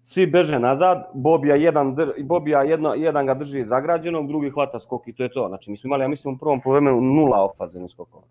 [0.05, 5.13] svi beže nazad, Bobija jedan Bobija jedno jedan ga drži zagrađenog, drugi hvata skok i
[5.13, 5.47] to je to.
[5.47, 8.23] Znači mi smo imali ja mislim u prvom poluvremenu nula ofanzivnih skokova.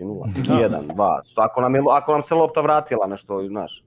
[0.00, 0.62] Znači nula, Da.
[0.62, 1.20] jedan, dva.
[1.36, 3.84] Ako nam je ako nam se lopta vratila nešto, znaš.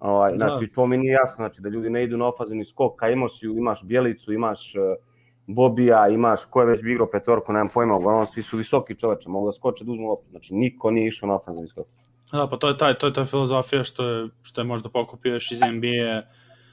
[0.00, 0.36] Ovaj, Da.
[0.36, 3.56] znači to mi nije jasno, znači da ljudi ne idu na ofanzivni skok, ka Imosiju,
[3.56, 5.04] imaš Bjelicu, imaš uh,
[5.46, 9.46] Bobija, imaš ko je već igrao petorku, nemam pojma, uglavnom svi su visoki čoveče, mogu
[9.46, 11.86] da skoče da uzmu loptu, znači niko nije išao na ofanzivni skok.
[12.32, 15.32] Da, pa to je taj, to je ta filozofija što je, što je možda pokupio
[15.34, 16.22] još iz NBA,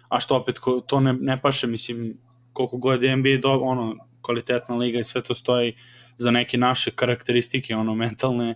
[0.09, 2.17] a što opet ko, to ne, ne paše, mislim,
[2.53, 5.75] koliko god je NBA do, ono, kvalitetna liga i sve to stoji
[6.17, 8.55] za neke naše karakteristike, ono, mentalne,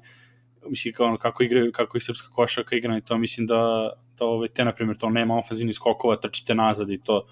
[0.69, 4.25] mislim, kao ono, kako igraju, kako i srpska košaka igra i to, mislim da, da
[4.25, 7.25] ove, te, na primjer, to nema ofenzivnih skokova, trčite nazad i to,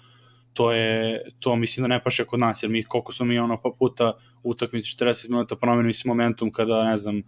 [0.52, 3.60] to je, to mislim da ne paše kod nas, jer mi, koliko smo mi ono
[3.62, 4.12] pa puta
[4.42, 7.22] u utakmici 40 minuta promenili se momentum kada, ne znam,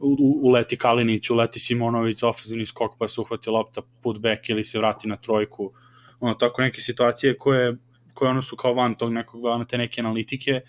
[0.00, 5.08] u- uleti Kalinić, uleti Simonović, ofenzivni skok pa se uhvati lopta putback ili se vrati
[5.08, 5.72] na trojku.
[6.20, 7.76] Ono, tako neke situacije koje,
[8.14, 10.60] koje ono su kao van tog nekog, van te neke analitike,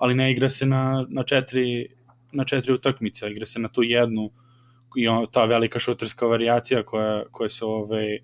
[0.00, 1.88] ali ne igra se na, na četiri
[2.32, 4.30] na četiri utakmice, igra se na tu jednu
[4.96, 8.18] i on, ta velika šuterska varijacija koja, koja se ovaj,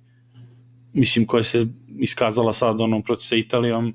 [0.93, 1.67] mislim koja se
[1.99, 3.95] iskazala sad ono protiv sa Italijom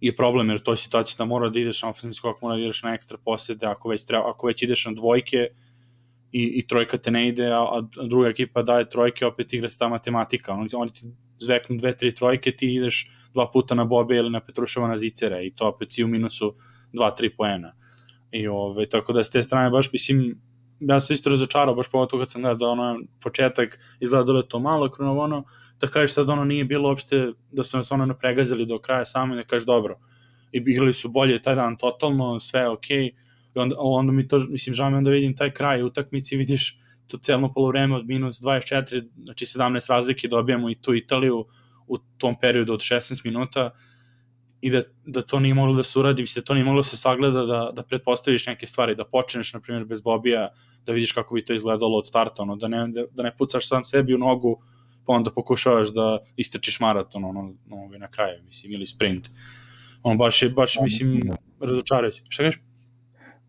[0.00, 2.62] je problem jer to je situacija da mora da ideš na ofenzivni skok, mora da
[2.62, 5.48] ideš na ekstra posjede, ako već, treba, ako već ideš na dvojke
[6.32, 9.78] i, i trojka te ne ide, a, a druga ekipa daje trojke, opet igra se
[9.78, 10.52] ta matematika.
[10.52, 11.06] Oni, oni ti
[11.38, 15.46] zveknu dve, tri trojke, ti ideš dva puta na Bobe ili na Petruševa na Zicere
[15.46, 16.54] i to opet si u minusu
[16.92, 17.72] dva, tri poena.
[18.30, 20.40] I ove, tako da s te strane baš mislim,
[20.80, 24.58] ja sam isto razočarao, baš pogotovo kad sam gledao ono, početak, izgleda da je to
[24.58, 25.44] malo krono ono,
[25.80, 29.34] da kažeš sad ono nije bilo uopšte, da su nas ono napregazili do kraja samo
[29.34, 29.98] i da kažeš dobro.
[30.52, 32.98] I igrali su bolje taj dan totalno, sve je okej.
[32.98, 33.10] Okay.
[33.54, 36.78] I onda, onda mi to, mislim, žao mi onda vidim taj kraj utakmice i vidiš
[37.06, 41.46] to celno polovreme od minus 24, znači 17 razlike dobijamo i tu Italiju
[41.86, 43.70] u tom periodu od 16 minuta
[44.60, 46.88] i da, da to nije moglo da se uradi, mislim, da to nije moglo da
[46.88, 50.48] se sagleda da, da pretpostaviš neke stvari, da počneš, na primjer, bez Bobija,
[50.86, 53.68] da vidiš kako bi to izgledalo od starta, ono, da, ne, da, da ne pucaš
[53.68, 54.62] sam sebi u nogu,
[55.06, 59.30] pa onda pokušavaš da istrčiš maraton, ono, ono, na kraju, mislim, ili sprint.
[60.02, 61.20] On baš je, baš, mislim,
[61.60, 62.22] razočarajući.
[62.28, 62.60] Šta kažeš?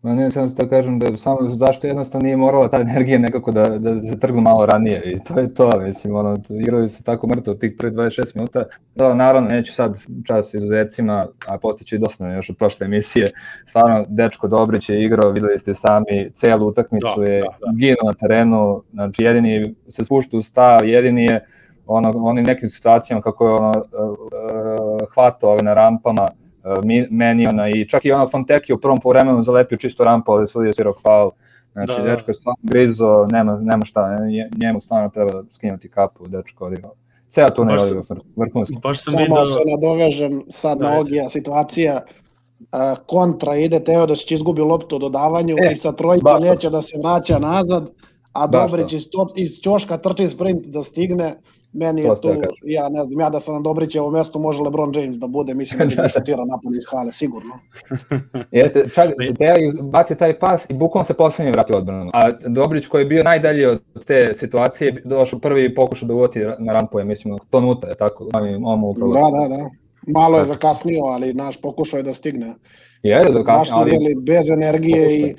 [0.02, 3.68] Ma ne, samo da kažem da samo zašto jednostavno nije morala ta energija nekako da,
[3.78, 7.54] da se trgnu malo ranije i to je to, mislim, ono, igrali su tako mrtvo
[7.54, 12.50] tih pre 26 minuta, da, naravno, neću sad čas izuzecima, a postiću i dosadno još
[12.50, 13.30] od prošle emisije,
[13.66, 17.72] stvarno, Dečko Dobrić je igrao, videli ste sami, celu utakmicu Da, je da, da.
[17.76, 21.46] ginuo na terenu, znači jedini se spušta u stav, jedini je
[21.86, 26.28] ono, onim nekim situacijama kako je ono, uh, hvatao ove na rampama,
[26.64, 30.48] uh, meni ona i čak i ono Fonteki u prvom povremenu zalepio čisto rampu, ali
[30.48, 31.30] sudija svirao faul.
[31.72, 32.10] Znači, da, da.
[32.10, 34.18] dečko je stvarno grizo, nema, nema šta,
[34.60, 36.92] njemu stvarno treba skinuti kapu, dečko odigrao.
[37.28, 38.04] Ceo tu ne odigrao
[38.36, 38.76] vrhunski.
[38.82, 39.46] Baš sam Samo vidio...
[39.46, 44.96] se nadovežem sad da, na Ogija situacija, uh, kontra ide Teo da će izgubi loptu
[44.96, 47.88] u dodavanju e, i sa trojka neće da se vraća nazad,
[48.32, 49.02] a Dobrić iz,
[49.36, 51.36] iz Ćoška trči sprint da stigne,
[51.72, 52.28] Meni je tu,
[52.62, 55.78] ja ne znam, ja da sam na Dobrićevom mestu može LeBron James da bude, mislim
[55.78, 57.58] da će da šutira napad iz hale, sigurno.
[58.50, 62.10] Jeste, čak Teja bacio taj pas i bukom se poslednji vratio odbranu.
[62.14, 66.38] A Dobrić koji je bio najdalji od te situacije, došao prvi i pokušao da uvoti
[66.58, 68.28] na rampu, je mislim, to nuta je tako,
[68.64, 69.12] on mu upravo.
[69.12, 69.70] Da, da, da.
[70.06, 72.54] Malo je zakasnio, ali naš pokušao je da stigne.
[73.02, 74.14] Je, da zakasnio, ali...
[74.14, 75.34] Bez energije i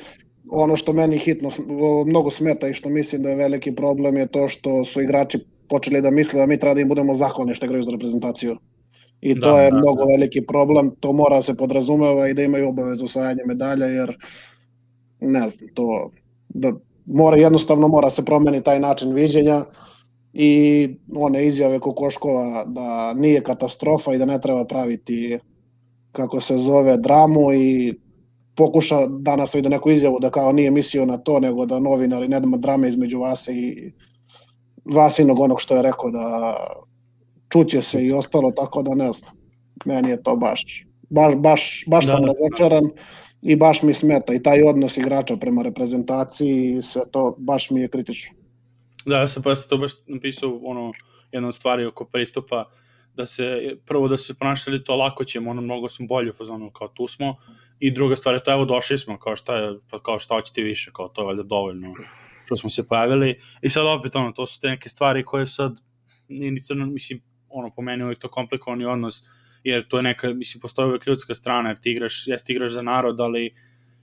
[0.51, 1.49] ono što meni hitno
[2.05, 6.01] mnogo smeta i što mislim da je veliki problem je to što su igrači počeli
[6.01, 8.57] da misle da mi treba da im budemo zahvalni što igraju za reprezentaciju.
[9.21, 10.11] I to da, je da, mnogo da.
[10.11, 14.15] veliki problem, to mora da se podrazumeva i da imaju obavezu osvajanja medalja, jer
[15.19, 16.11] ne znam, to
[16.49, 16.73] da
[17.05, 19.65] mora jednostavno mora se promeni taj način viđenja
[20.33, 25.39] i one izjave Kokoškova da nije katastrofa i da ne treba praviti
[26.11, 27.93] kako se zove dramu i
[28.55, 32.39] pokuša danas vidi neku izjavu da kao nije mislio na to, nego da novinari ne
[32.39, 33.91] dama drame između vas i
[34.85, 36.55] Vasinog onog što je rekao da
[37.49, 39.31] čuće se i ostalo, tako da ne znam.
[39.85, 42.11] Meni je to baš, baš, baš, baš da.
[42.11, 42.89] sam razočaran
[43.41, 47.81] i baš mi smeta i taj odnos igrača prema reprezentaciji i sve to baš mi
[47.81, 48.35] je kritično.
[49.05, 50.91] Da, ja sam pa to baš napisao ono,
[51.31, 52.65] jedna stvari oko pristupa
[53.15, 56.71] da se, prvo da se ponašali to lako ćemo, ono mnogo smo bolji u fazonu
[56.71, 57.35] kao tu smo
[57.79, 60.61] i druga stvar je to evo došli smo, kao šta je, pa kao šta hoćete
[60.61, 61.93] više, kao to je valjda dovoljno
[62.51, 65.79] što smo se pojavili i sad opet ono, to su te neke stvari koje sad
[66.27, 69.23] nije ni crno, mislim, ono, po meni uvijek to komplikovani odnos,
[69.63, 72.81] jer to je neka, mislim, postoji uvijek ljudska strana, jer ti igraš, jeste igraš za
[72.81, 73.55] narod, ali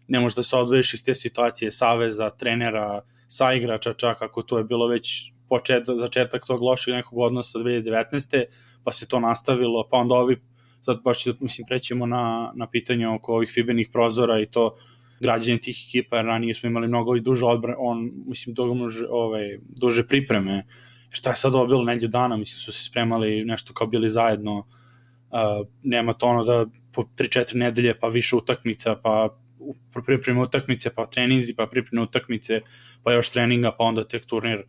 [0.08, 4.64] ne možeš da se odvojiš iz te situacije saveza, trenera, saigrača čak, ako to je
[4.64, 8.44] bilo već početak, začetak tog lošeg nekog odnosa 2019.
[8.84, 10.40] pa se to nastavilo, pa onda ovi,
[10.80, 14.76] sad baš mislim, prećemo na, na pitanje oko ovih fibenih prozora i to
[15.20, 19.58] građanje tih ekipa, jer ranije smo imali mnogo i duže odbran, on, mislim, duže, ovaj,
[19.80, 20.66] duže pripreme.
[21.10, 24.58] Šta je sad ovo bilo nedlju dana, mislim, su se spremali nešto kao bili zajedno,
[24.58, 29.38] uh, nema to ono da po 3-4 nedelje, pa više utakmica, pa
[30.06, 32.60] pripreme utakmice, pa treninzi, pa pripreme utakmice,
[33.02, 34.62] pa još treninga, pa onda tek turnir,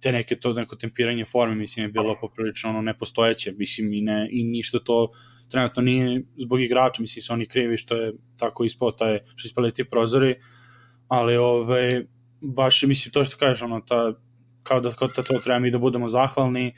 [0.00, 4.28] te neke to neko tempiranje forme, mislim, je bilo poprilično ono nepostojeće, mislim, i, ne,
[4.30, 5.10] i ništa to
[5.50, 9.72] trenutno nije zbog igrača, mislim su oni krivi što je tako ispao taj, što ispali
[9.72, 10.34] ti prozori,
[11.08, 12.04] ali ovaj,
[12.40, 14.14] baš mislim to što kažeš, ono, ta,
[14.62, 16.74] kao da, kao da to treba mi da budemo zahvalni,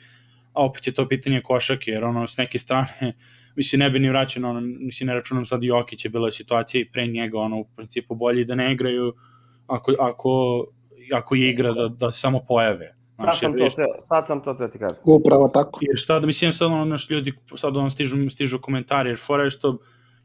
[0.53, 3.13] a opet je to pitanje košake, jer ono, s neke strane,
[3.57, 6.91] mislim, ne bi ni vraćeno, ono, mislim, ne računam sad Jokić je bila situacija i
[6.91, 9.13] pre njega, ono, u principu bolje da ne igraju
[9.67, 10.65] ako, ako,
[11.13, 13.00] ako je igra da, da samo pojave.
[13.21, 13.69] Sad sam, to,
[14.01, 14.97] sad sam to te ti kažem.
[15.03, 15.79] Upravo tako.
[15.81, 19.43] Jer šta da mislim sad ono naš ljudi sad ono stižu stižu komentari jer fora
[19.43, 19.77] je što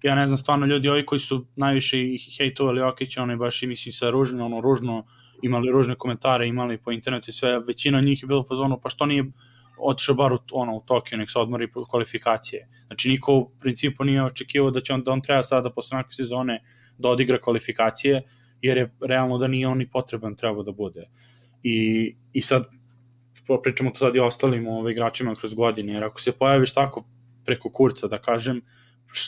[0.02, 1.96] ja ne znam stvarno ljudi ovi koji su najviše
[2.38, 5.06] hejtovali Okić, ono baš i mislim sa ružno ono ružno
[5.42, 8.88] imali ružne komentare, imali po internetu i sve, većina njih je bilo u fazonu pa
[8.88, 9.24] što nije
[9.78, 12.68] otišao bar u, ono, u Tokio, nek se odmori kvalifikacije.
[12.86, 16.14] Znači, niko u principu nije očekivao da će on, da on treba sada posle nekakve
[16.14, 16.62] sezone
[16.98, 18.22] da odigra kvalifikacije,
[18.62, 21.08] jer je realno da nije on i potreban trebao da bude.
[21.62, 22.64] I, i sad
[23.62, 27.04] pričamo to sad i ostalim ovaj, igračima kroz godine, jer ako se pojaviš tako
[27.44, 28.60] preko kurca, da kažem,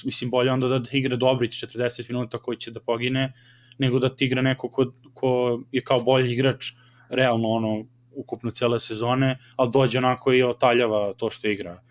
[0.05, 3.33] mislim, bolje onda da igra Dobrić 40 minuta koji će da pogine,
[3.79, 6.73] nego da ti igra neko ko, ko je kao bolji igrač,
[7.11, 11.83] realno ono, ukupno cele sezone, ali dođe onako i otaljava to što igra.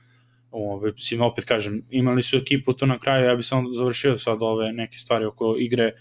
[0.51, 4.37] Ove, mislim, opet kažem, imali su ekipu to na kraju, ja bih samo završio sad
[4.41, 5.91] ove neke stvari oko igre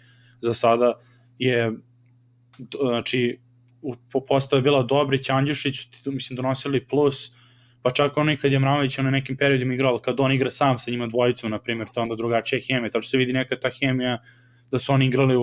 [0.41, 0.93] za sada,
[1.39, 1.73] je,
[2.81, 3.39] znači,
[4.15, 7.33] u postavi bila Dobrić, Andjušić, mislim, donosili plus,
[7.83, 10.91] pa čak ono kad je Mramović na nekim periodima igrao, kad on igra sam sa
[10.91, 14.19] njima dvojicom, na primjer, to onda drugačija hemija, što se vidi neka ta hemija
[14.71, 15.43] da su oni igrali u,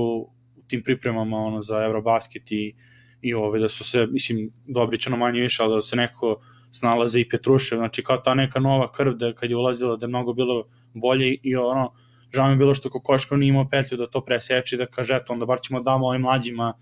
[0.55, 2.75] u tim pripremama ono, za Eurobasket i,
[3.21, 7.19] i ove, da su se, mislim, Dobrić ono manje više, ali da se neko snalaze
[7.19, 10.33] i Petrušev, znači kao ta neka nova krv da kad je ulazila da je mnogo
[10.33, 11.93] bilo bolje i ono,
[12.33, 15.15] žao mi je bilo što Kokoško nije imao petlju da to preseče i da kaže,
[15.15, 16.73] eto, onda bar ćemo damo ovim mlađima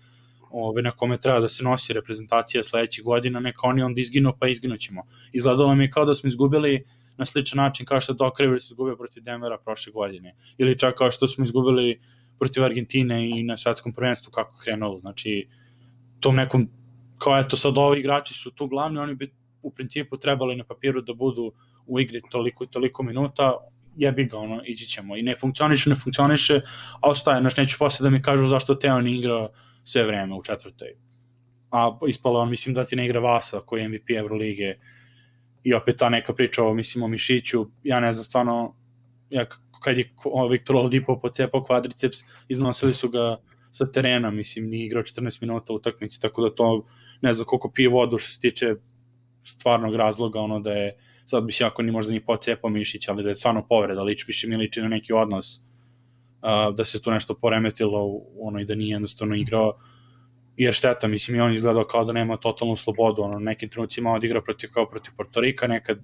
[0.52, 4.48] ove, na kome treba da se nosi reprezentacija sledećih godina, neka oni onda izginu, pa
[4.48, 5.02] izginućemo.
[5.32, 6.84] Izgledalo mi je kao da smo izgubili
[7.16, 10.34] na sličan način kao što Doc Rivers izgubio protiv Denvera prošle godine.
[10.58, 12.00] Ili čak kao što smo izgubili
[12.38, 15.00] protiv Argentine i na svetskom prvenstvu kako krenulo.
[15.00, 15.48] Znači,
[16.20, 16.68] tom nekom,
[17.18, 19.30] kao eto sad ovi igrači su tu glavni, oni bi
[19.62, 21.52] u principu trebali na papiru da budu
[21.86, 23.56] u igri toliko i toliko minuta,
[23.96, 25.16] jebi ga, ono, ići ćemo.
[25.16, 26.60] I ne funkcioniše, ne funkcioniše,
[27.00, 29.48] a ostaje, znaš, neću posle da mi kažu zašto Teo ne igra
[29.84, 30.88] sve vreme u četvrtoj.
[31.70, 34.78] A ispalo on, mislim da ti ne igra Vasa, koji je MVP Evrolige,
[35.62, 38.76] i opet ta neka priča o, mislim, o Mišiću, ja ne znam, stvarno,
[39.30, 39.46] ja,
[39.82, 40.12] kad je
[40.50, 42.18] Viktor Oladipo pocepao kvadriceps,
[42.48, 43.36] iznosili su ga
[43.70, 46.86] sa terena, mislim, nije igrao 14 minuta u utakmici, tako da to,
[47.20, 48.74] ne znam koliko pije vodu što se tiče
[49.42, 53.22] stvarnog razloga, ono da je, sad bi se jako ni možda ni pocepao Mišić, ali
[53.22, 55.60] da je stvarno povreda, lič više mi liči na neki odnos,
[56.74, 59.74] da se tu nešto poremetilo, ono, i da nije jednostavno igrao,
[60.56, 64.40] jer šteta, mislim, i on izgledao kao da nema totalnu slobodu, ono, nekim trenucima odigra
[64.40, 65.98] protiv, kao protiv Portorika, nekad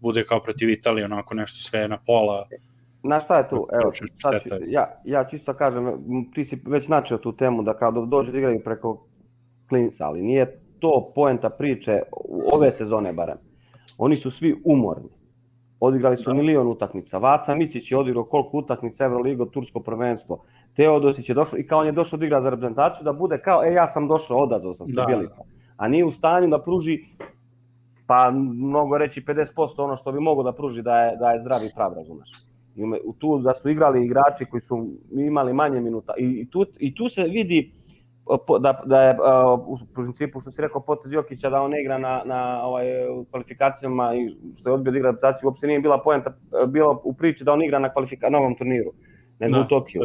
[0.00, 2.46] bude kao protiv Italije, onako nešto sve na pola,
[3.02, 3.68] Na šta je tu?
[3.82, 3.92] Evo,
[4.22, 5.84] sad ću, ja, ja čisto kažem,
[6.34, 9.06] ti si već načeo tu temu da kao dođe da igraju preko
[9.68, 12.02] klinca, ali nije to poenta priče
[12.52, 13.38] ove sezone barem.
[13.98, 15.08] Oni su svi umorni.
[15.84, 16.34] Odigrali su da.
[16.34, 17.18] milion utakmica.
[17.18, 20.44] Vasa Mićić je odigrao koliko utakmica Euroliga, Tursko prvenstvo.
[20.76, 23.64] Teodosić je došao i kao on je došao da igra za reprezentaciju da bude kao,
[23.64, 25.04] e ja sam došao, odazvao sam se da.
[25.06, 25.42] Bjelica.
[25.76, 26.98] A nije u stanju da pruži
[28.06, 31.70] pa mnogo reći 50% ono što bi mogo da pruži da je, da je zdravi
[31.76, 32.28] prav, razumeš
[33.04, 36.94] u tu da su igrali igrači koji su imali manje minuta i, i, tu, i
[36.94, 37.72] tu se vidi
[38.60, 39.16] da, da je
[39.66, 42.86] u principu što si rekao potez Jokića da on ne igra na, na ovaj,
[43.30, 46.32] kvalifikacijama i što je odbio da igra adaptaciju, uopšte nije bila poenta
[46.68, 48.92] bila u priči da on igra na kvalifika, novom turniru,
[49.38, 50.02] nego da, u Tokiju.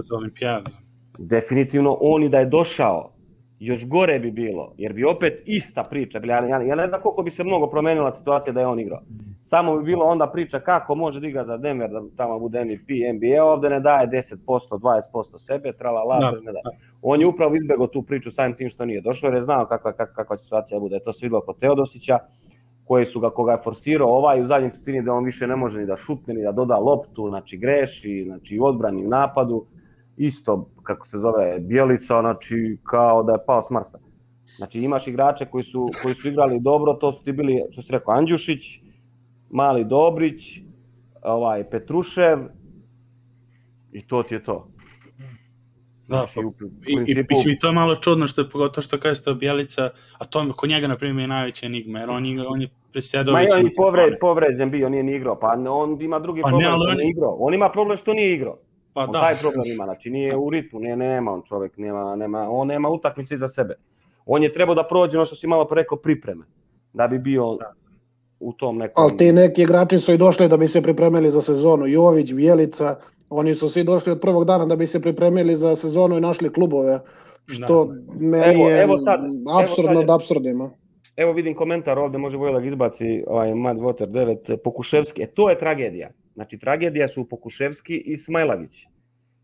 [1.18, 3.17] Definitivno on i da je došao
[3.60, 7.24] još gore bi bilo, jer bi opet ista priča, ja, ja, ja ne znam koliko
[7.24, 9.02] bi se mnogo promenila situacija da je on igrao.
[9.42, 12.90] Samo bi bilo onda priča kako može da igra za Denver, da tamo bude MVP,
[13.16, 16.60] NBA, ovde ne daje 10%, 20% sebe, trala la, da, ne da.
[17.02, 19.92] On je upravo izbegao tu priču samim tim što nije došao, jer je znao kakva,
[19.92, 21.00] kakva, kakva situacija bude.
[21.00, 22.20] To se videlo kod Teodosića,
[22.86, 25.80] koji su ga, koga je forsirao, ovaj u zadnjem četini da on više ne može
[25.80, 29.66] ni da šutne, ni da doda loptu, znači greši, znači u odbrani, u napadu
[30.18, 34.00] isto, kako se zove, Bjelica, znači kao da je pao s Marsa.
[34.58, 37.94] Znači imaš igrače koji su, koji su igrali dobro, to su ti bili, što se
[37.94, 38.80] rekao, Andjušić,
[39.50, 40.60] Mali Dobrić,
[41.24, 42.40] ovaj, Petrušev,
[43.92, 44.68] i to ti je to.
[46.08, 46.54] Da, znači, pa, u,
[46.86, 47.34] principu...
[47.48, 50.26] i, i, i to je malo čudno što je pogotovo što kaže to Bjelica, a
[50.26, 53.34] to kod njega na primjer je najveća enigma, jer on, je, on je presedao...
[53.34, 56.72] Ma on je povre, povređen bio, nije ni igrao, pa on ima drugi pa problem
[56.72, 56.98] ne, što on...
[56.98, 57.38] nije igrao.
[57.40, 58.58] On ima problem što nije igrao.
[58.98, 59.22] Pa on da.
[59.22, 62.90] taj problem ima, znači nije u ritmu, nije, nema on čovjek, nema, nema, on nema
[62.90, 63.76] utakmice za sebe.
[64.26, 66.46] On je trebao da prođe ono što si malo preko pripreme,
[66.94, 67.74] da bi bio da.
[68.40, 69.04] u tom nekom...
[69.04, 72.96] Ali ti neki igrači su i došli da bi se pripremili za sezonu, Jović, Bjelica,
[73.30, 76.54] oni su svi došli od prvog dana da bi se pripremili za sezonu i našli
[76.54, 77.00] klubove,
[77.48, 77.94] što da.
[78.20, 79.20] meni evo, je evo sad,
[79.62, 80.70] absurdno evo sad, od absurdima.
[81.18, 85.22] Evo vidim komentar ovde, može Vojla da izbaci ovaj Mad Water 9, Pokuševski.
[85.22, 86.10] E, to je tragedija.
[86.38, 88.86] Znači, tragedija su Pokuševski i Smajlavić.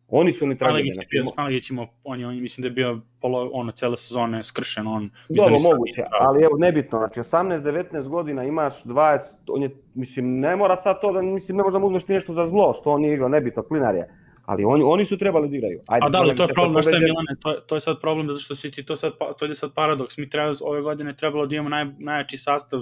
[0.08, 0.94] Oni su oni tragedija.
[0.94, 3.98] Smajlagić je bio, Smajlagić imao, on je, on, mislim da je bio polo, ono, cele
[3.98, 5.10] sezone skršen, on...
[5.30, 10.56] Dobro, da moguće, ali evo, nebitno, znači, 18-19 godina imaš 20, on je, mislim, ne
[10.56, 13.02] mora sad to da, mislim, ne možda mu uzmeš ti nešto za zlo, što on
[13.02, 14.10] nije igrao, nebitno, klinar je.
[14.46, 15.80] Ali oni, oni su trebali da igraju.
[15.88, 18.28] Ajde, A da, ali to je problem, što je Milane, to, to je sad problem,
[18.28, 21.46] zato što si ti to sad, to je sad paradoks, mi treba, ove godine trebalo
[21.46, 22.80] da imamo naj, najjači sastav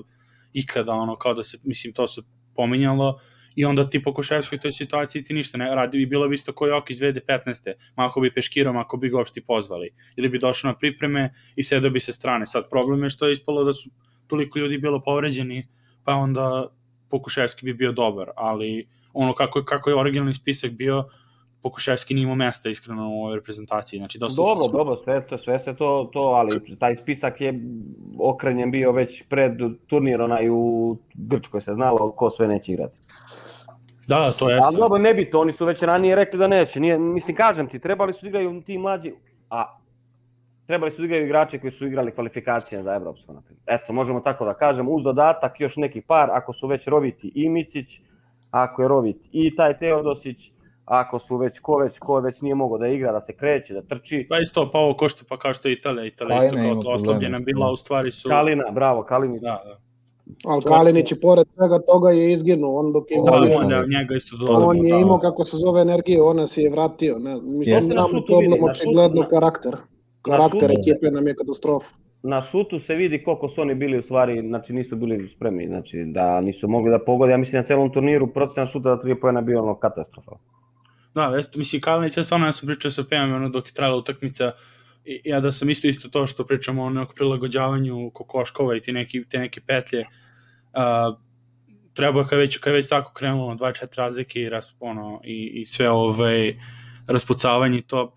[0.53, 2.21] ikada, ono, kao da se, mislim, to se
[2.55, 3.19] pominjalo,
[3.55, 6.53] i onda ti po Koševskoj toj situaciji ti ništa ne radi i bilo bi isto
[6.53, 7.73] koji ok izvede 15.
[7.95, 9.89] Mako bi peškirom ako bi ga uopšte pozvali.
[10.15, 12.45] Ili bi došao na pripreme i sedao bi se strane.
[12.45, 13.89] Sad problem je što je ispalo da su
[14.27, 15.67] toliko ljudi bilo povređeni,
[16.03, 16.67] pa onda
[17.09, 21.05] Pokuševski bi bio dobar, ali ono kako, kako je originalni spisak bio,
[21.61, 23.97] Pokuševski nije imao mesta iskreno u ovoj reprezentaciji.
[23.97, 24.71] Znači, su dobro, su...
[24.71, 27.53] dobro, sve, to, sve se to, to, ali taj spisak je
[28.19, 29.51] okrenjen bio već pred
[29.87, 32.97] turnir onaj u Grčkoj se znalo ko sve neće igrati.
[34.11, 34.59] Da, to je.
[34.63, 36.79] Ali dobro, ne bi to, oni su već ranije rekli da neće.
[36.79, 39.13] Nije, mislim, kažem ti, trebali su da igraju ti mlađi,
[39.49, 39.77] a
[40.67, 43.63] trebali su da igraju igrače koji su igrali kvalifikacije za Evropsko, na primjer.
[43.67, 47.49] Eto, možemo tako da kažemo, uz dodatak još neki par, ako su već Roviti i
[47.49, 48.01] Micić,
[48.51, 50.51] ako je Rovit i taj Teodosić,
[50.85, 53.81] ako su već ko već, ko već nije mogao da igra, da se kreće, da
[53.81, 54.25] trči.
[54.29, 56.89] Pa isto, pa ovo ko što, pa kao što je Italija, Italija isto kao to
[56.89, 58.29] oslabljena bila, u stvari su...
[58.29, 59.41] Kalina, bravo, Kalinić.
[59.41, 59.90] Da, da.
[60.45, 63.39] Ali Kalinić i pored svega toga je izginuo, on dok je imao...
[63.39, 64.67] Da, on, da, njega isto dobro.
[64.67, 67.19] On je imao, kako se zove, energiju, ona se je vratio.
[67.19, 69.75] Ne, mislim, Jeste imamo problem vidi, očigledno karakter.
[70.21, 71.87] Karakter ekipe nam je katastrofa.
[72.23, 76.03] Na šutu se vidi koliko su oni bili u stvari, znači nisu bili spremni, znači
[76.05, 77.31] da nisu mogli da pogode.
[77.31, 80.31] Ja mislim na celom turniru procenat šuta da tri pojena bio ono katastrofa.
[81.15, 83.97] Da, veste, mislim, Kalinić je stvarno, ja sam pričao sa PM, ono, dok je trajala
[83.97, 84.51] utakmica,
[85.05, 88.91] i, ja da sam isto isto to što pričamo o nekog prilagođavanju kokoškova i ti
[88.91, 91.17] neki, te neke petlje, uh,
[91.93, 95.65] treba kad već, kad već tako krenulo na 24 razlike i, ras, ono, i, i
[95.65, 96.55] sve ovaj,
[97.07, 98.15] raspucavanje to,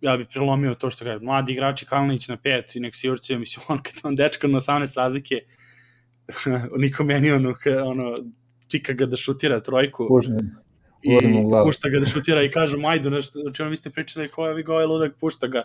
[0.00, 3.38] ja bih prelomio to što kaže, mladi igrači Kalinić na pet i nek si Jurcija,
[3.38, 5.40] mislim, on kad on dečka na 18 razlike,
[6.82, 7.54] niko meni ono,
[7.84, 8.14] ono,
[8.68, 10.06] čika ga da šutira trojku.
[10.08, 10.32] Pušta,
[11.02, 11.18] i
[11.64, 14.54] pušta ga da šutira i kaže majdu nešto, znači ono vi ste pričali ko je
[14.54, 15.62] vi ludak, pušta ga.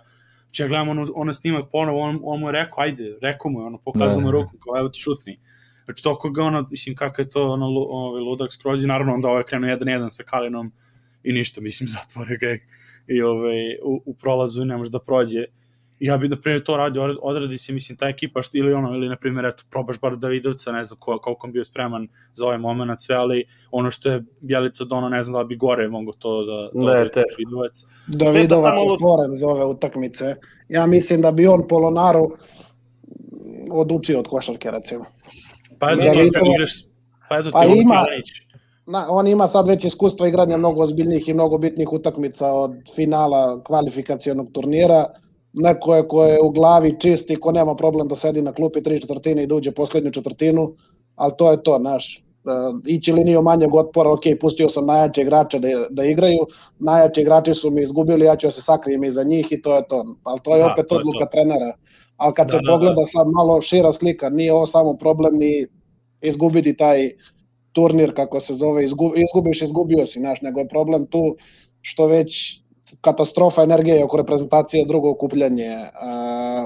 [0.50, 3.60] Znači ja gledam ono, ono snimak ponovo, on, on mu je rekao, ajde, rekao mu
[3.62, 5.40] je, ono, pokazao mu ruku, kao evo ti šutni.
[5.86, 9.30] Znači toliko ga ono, mislim kako je to ono, ovaj, ludak skroz i naravno onda
[9.30, 10.72] ovaj krenuo jedan jedan sa Kalinom
[11.24, 12.58] i ništa, mislim, zatvore ga
[13.08, 15.46] i ovaj, u, u prolazu i ne može da prođe
[16.00, 19.10] ja bih, na primjer, to radio, odradi se, mislim, ta ekipa, što, ili ono, ili,
[19.10, 22.58] na primjer, eto, probaš bar Davidovca, ne znam ko, koliko on bio spreman za ovaj
[22.58, 26.46] moment, sve, ali ono što je Bjelica dono, ne znam da bi gore mogo to
[26.46, 27.86] da, da ne, Davidovac.
[28.08, 30.36] Davidovac je stvoren za ove utakmice.
[30.70, 32.32] Ja mislim da bi on Polonaru
[33.72, 35.06] odučio od košarke, recimo.
[35.80, 36.84] Pa eto, to kad igraš,
[37.30, 38.06] pa eto, pa ti ima,
[38.86, 43.64] na, on ima sad već iskustvo igranja mnogo ozbiljnih i mnogo bitnih utakmica od finala
[43.64, 45.06] kvalifikacijonog turnira
[45.54, 48.84] neko je ko je u glavi čist i ko nema problem da sedi na klupi
[48.84, 50.74] tri četvrtine i da uđe poslednju četvrtinu,
[51.16, 52.24] ali to je to, naš.
[52.44, 56.48] Uh, ići liniju manjeg otpora, ok, pustio sam najjače igrače da, da igraju,
[56.80, 59.88] najjači igrači su mi izgubili, ja ću da se sakrijem iza njih i to je
[59.90, 60.16] to.
[60.24, 61.32] Ali to je da, opet to odluka to.
[61.32, 61.74] trenera.
[62.18, 63.06] Ali kad da, se da, pogleda da.
[63.06, 65.66] sad malo šira slika, nije ovo samo problem ni
[66.22, 67.12] izgubiti taj
[67.74, 71.36] turnir, kako se zove, izgubiš, izgubio si, znaš, nego je problem tu
[71.82, 72.62] što već
[73.02, 75.78] katastrofa energije oko reprezentacije drugo okupljanje.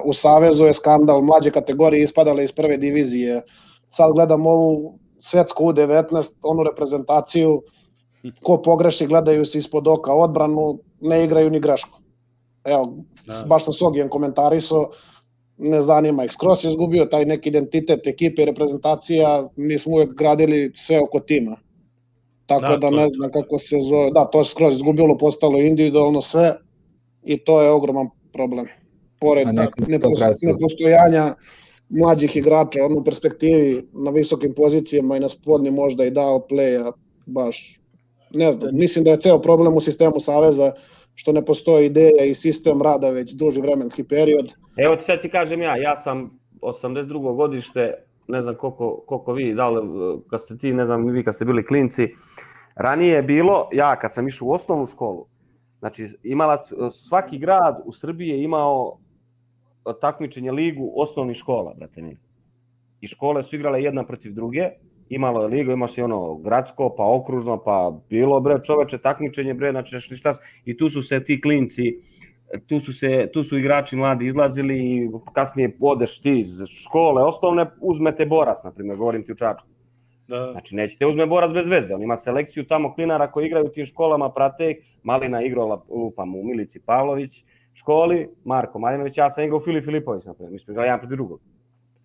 [0.05, 3.41] U Savezu je skandal, mlađe kategorije ispadale iz prve divizije.
[3.89, 7.61] Sad gledam ovu svetsku U19, onu reprezentaciju,
[8.45, 11.99] ko pogreši gledaju se ispod oka odbranu, ne igraju ni grešku.
[12.63, 12.93] Evo,
[13.27, 13.43] da.
[13.47, 14.89] baš sam Sogijan komentarisao,
[15.57, 16.31] ne zanima ih.
[16.31, 21.19] Skroz je izgubio taj neki identitet ekipe i reprezentacija, mi smo uvek gradili sve oko
[21.19, 21.57] tima.
[22.45, 24.11] Tako da, da ne znam kako se zove.
[24.11, 26.55] Da, to je skroz izgubilo, postalo individualno sve
[27.23, 28.67] i to je ogroman problem.
[29.19, 29.47] Pored
[30.41, 31.35] nepostojanja
[31.89, 36.91] mlađih igrača, ono u perspektivi na visokim pozicijama i na spodni možda i dao playa,
[37.25, 37.79] baš
[38.33, 40.71] ne znam, mislim da je ceo problem u sistemu Saveza
[41.15, 44.53] što ne postoji ideja i sistem rada već duži vremenski period.
[44.77, 47.35] Evo ti sad ti kažem ja, ja sam 82.
[47.35, 47.93] godište,
[48.27, 49.81] ne znam koliko, koliko vi, da li,
[50.29, 52.07] kad ste ti, ne znam, vi kad ste bili klinci,
[52.75, 55.25] Ranije je bilo, ja kad sam išao u osnovnu školu,
[55.79, 58.97] znači imala, svaki grad u Srbiji je imao
[60.01, 62.17] takmičenje ligu osnovnih škola, brate mi.
[63.01, 64.69] I škole su igrale jedna protiv druge,
[65.09, 69.71] imalo je ligu, imaš i ono gradsko, pa okružno, pa bilo bre čoveče takmičenje bre,
[69.71, 71.83] znači šta, i tu su se ti klinci,
[72.67, 77.65] tu su se tu su igrači mladi izlazili i kasnije odeš ti iz škole osnovne,
[77.81, 79.72] uzmete borac, na primjer, govorim ti u Čačku
[80.27, 80.51] Da.
[80.51, 81.95] Znači, nećete uzme borac bez veze.
[81.95, 86.43] On ima selekciju tamo klinara koji igraju u tim školama, prate Malina igrala, lupam, u
[86.43, 87.43] Milici Pavlović
[87.73, 90.51] školi, Marko Maljanović, ja sam igrao Filip Filipović, naprijed.
[90.51, 91.41] Mi smo igrali jedan protiv drugog.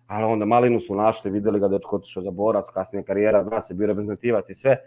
[0.07, 3.73] Ali onda Malinu su našli, videli ga dečko otišao za borac, kasnije karijera, zna se,
[3.73, 4.77] bio reprezentativac i sve.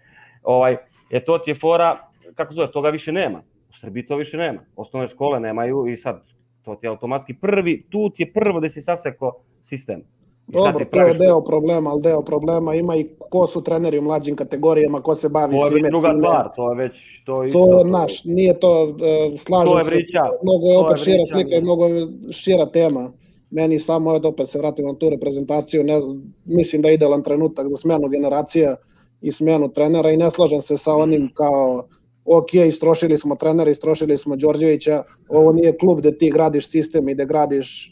[0.43, 0.77] Ovaj,
[1.11, 1.99] e, to ti je fora,
[2.35, 3.39] kako zove, toga više nema.
[3.71, 4.61] U Srbiji to više nema.
[4.77, 6.23] Osnovne škole nemaju i sad
[6.63, 9.33] to ti je automatski prvi, tu ti je prvo da si saseko
[9.65, 10.03] sistem.
[10.47, 14.37] Dobro, to je deo problema, ali deo problema ima i ko su treneri u mlađim
[14.37, 15.81] kategorijama, ko se bavi svime.
[15.81, 17.67] To je druga stvar, to je već to isto.
[17.67, 21.27] To, naš, nije to, uh, slažem to je vrića, se, mnogo je opet je šira
[21.27, 23.13] slika i mnogo je šira tema.
[23.51, 26.01] Meni samo je da opet se vratim na tu reprezentaciju, ne,
[26.45, 28.77] mislim da je idealan trenutak za smenu generacija
[29.21, 31.85] i smenu trenera i ne slažem se sa onim kao
[32.25, 37.15] ok, istrošili smo trenera, istrošili smo Đorđevića, ovo nije klub gde ti gradiš sistem i
[37.15, 37.92] gde gradiš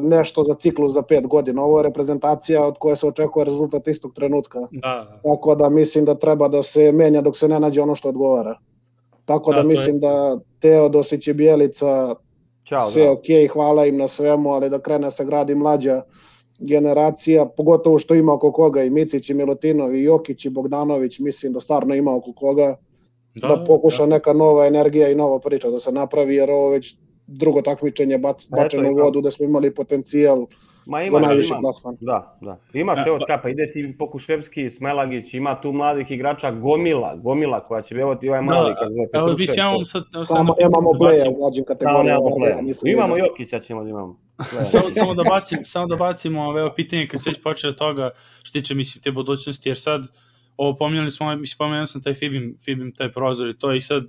[0.00, 1.62] nešto za ciklus za pet godina.
[1.62, 4.58] Ovo je reprezentacija od koje se očekuje rezultat istog trenutka.
[4.70, 5.20] Da.
[5.22, 8.58] Tako da mislim da treba da se menja dok se ne nađe ono što odgovara.
[9.24, 10.00] Tako da, da mislim je...
[10.00, 12.14] da Teodosić i Bijelica
[12.64, 13.12] Ćao, sve da.
[13.12, 16.02] ok, hvala im na svemu, ali da krene se gradi mlađa
[16.60, 21.52] generacija, pogotovo što ima oko koga i Micić i Milutinov i Jokić i Bogdanović, mislim
[21.52, 22.76] da stvarno ima oko koga
[23.34, 24.08] da, da pokuša da.
[24.08, 26.96] neka nova energija i nova priča da se napravi, jer ovo već
[27.38, 30.46] drugo takmičenje bac, bačeno u vodu da smo imali potencijal
[30.86, 31.96] Ma ima, za najviše plasman.
[32.00, 32.58] Da, da.
[32.72, 37.94] Imaš evo skapa, ide ti Pokuševski, Smelagić, ima tu mladih igrača gomila, gomila koja će
[37.94, 41.40] evo ti ovaj mali da, kad Evo vi ja sad evo samo nemamo pleja u
[41.40, 42.30] mlađim kategorijama.
[42.82, 44.16] Da, imamo Jokića ćemo da imamo.
[44.64, 48.10] samo, samo da bacim, samo da bacimo ove pitanje kad se već počeo toga
[48.42, 50.02] što tiče mislim te budućnosti jer sad
[50.56, 54.04] ovo pominjali smo, mislim pomenuo sam taj Fibim, Fibim taj prozor i to i sad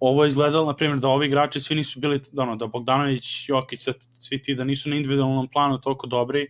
[0.00, 3.88] ovo je izgledalo, na primjer, da ovi igrači svi nisu bili, ono, da Bogdanović, Jokić,
[4.18, 6.46] svi ti, da nisu na individualnom planu toliko dobri,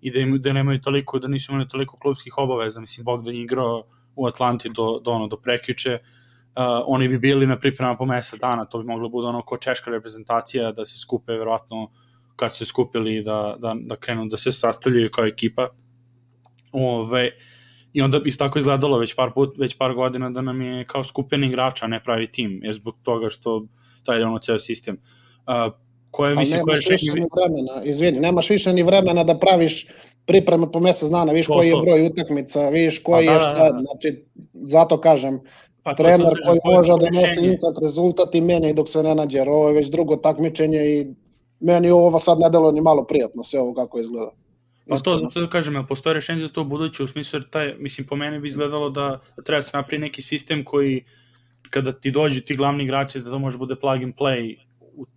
[0.00, 3.42] i da, im, da nemaju toliko, da nisu imali toliko klubskih obaveza, mislim, Bogdan je
[3.42, 3.82] igrao
[4.16, 8.40] u Atlanti do, do, ono, do prekjuče, uh, oni bi bili na priprema po mesec
[8.40, 11.90] dana, to bi moglo bude ono ko češka reprezentacija, da se skupe verovatno
[12.36, 15.68] kad su se skupili da, da, da krenu da se sastavljaju kao ekipa.
[16.72, 17.30] Ove,
[17.96, 21.04] I onda bi tako izgledalo već par, put, već par godina da nam je kao
[21.04, 23.64] skupen igrača, ne pravi tim, jer zbog toga što
[24.04, 24.96] taj je ono ceo sistem.
[25.46, 25.72] Uh,
[26.10, 29.86] koje Pa misli, koje više ni vremena, izvini, nemaš više ni vremena da praviš
[30.26, 31.80] pripreme po mesec dana, viš To, koji je to.
[31.80, 33.80] broj utakmica, viš koji Pa je da, šta, da, da.
[33.80, 35.40] znači, zato kažem,
[35.82, 38.68] Pa to- to trener kažem, koji je može to da nosi instant rezultat i menja
[38.68, 41.06] i dok se ne nađe, jer ovo je već drugo takmičenje i
[41.60, 44.30] meni ovo sad ne delo ni malo prijatno, sve ovo kako izgleda.
[44.88, 47.74] Pa to, zato da kažem, postoje rešenje za to u buduće, u smislu, jer taj,
[47.78, 51.04] mislim, po mene bi izgledalo da, treba se napravi neki sistem koji,
[51.70, 54.56] kada ti dođu ti glavni igrači, da to može bude plug and play,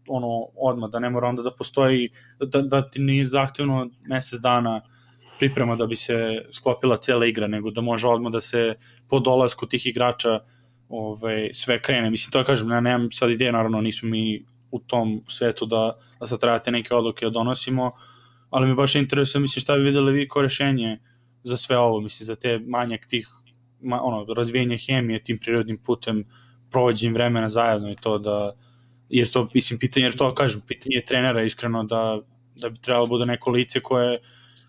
[0.07, 2.09] ono, odmah, da ne mora onda da postoji,
[2.39, 4.81] da, da ti nije zahtevno mesec dana
[5.39, 8.73] priprema da bi se sklopila cela igra, nego da može odmah da se
[9.09, 10.39] po dolasku tih igrača
[10.89, 12.09] ovaj, sve krene.
[12.09, 16.27] Mislim, to kažem, ja nemam sad ideje, naravno, nismo mi u tom svetu da, da
[16.27, 17.91] sad trebate neke odluke da donosimo,
[18.49, 20.99] ali me baš interesuje, mislim, šta bi videli vi kao rešenje
[21.43, 23.27] za sve ovo, mislim, za te manjak tih,
[24.01, 26.25] ono, razvijenje hemije tim prirodnim putem,
[26.71, 28.55] provođenjem vremena zajedno i to da,
[29.09, 32.21] jer to, mislim, pitanje, jer to, kažem, pitanje je trenera, iskreno, da,
[32.55, 34.19] da bi trebalo bude neko lice koje,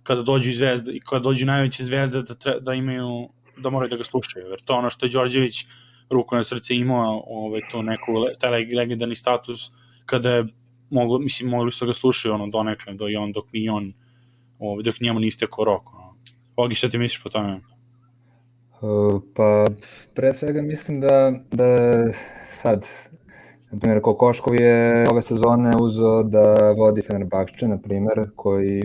[0.03, 3.29] kada dođu iz zvezde, i kada dođu najveće zvezde, da, tre, da imaju,
[3.59, 5.67] da moraju da ga slušaju, jer to ono što je Đorđević
[6.11, 9.71] ruku na srce imao, ovaj, to neku, taj leg- legendarni status,
[10.07, 10.45] kada je
[10.91, 13.93] moglo, mislim, mogli su da ga slušaju ono donekle, do i on, dok ni on,
[14.59, 15.95] ovaj, dok njemu niste ko rok.
[15.95, 16.17] Ono.
[16.57, 17.61] Ogi, šta ti misliš po tome?
[18.81, 19.67] Uh, Pa,
[20.15, 21.67] pre svega mislim da, da
[22.53, 22.87] sad,
[23.71, 28.83] na primjer, Kokoškov je ove sezone uzeo da vodi Fenerbahče, na primjer, koji,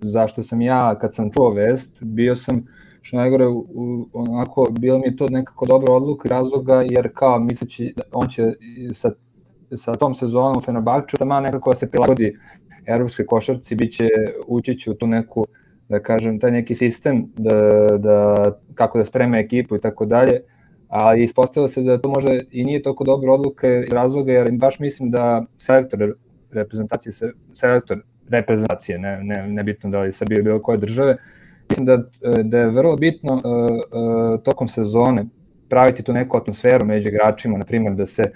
[0.00, 2.66] zašto sam ja, kad sam čuo vest, bio sam,
[3.02, 3.44] što najgore,
[4.12, 8.42] onako, bilo mi je to nekako dobra odluka razloga, jer kao misleći da on će
[8.92, 9.10] sa,
[9.76, 12.36] sa tom sezonom u Fenerbahču, tamo nekako da se prilagodi
[12.86, 14.08] evropskoj košarci, bit će,
[14.46, 15.46] ući će u tu neku
[15.88, 20.40] da kažem, taj neki sistem da, da kako da spreme ekipu i tako dalje,
[20.88, 24.78] a ispostavilo se da to možda i nije toliko dobra odluka i razloga, jer baš
[24.78, 26.14] mislim da selektor
[26.50, 31.16] reprezentacije, se- selektor reprezentacije, ne, ne, bitno da li Srbije bilo koje države,
[31.70, 32.02] mislim da,
[32.42, 35.26] da je vrlo bitno uh, uh, tokom sezone
[35.68, 38.30] praviti tu neku atmosferu među igračima, na primjer da se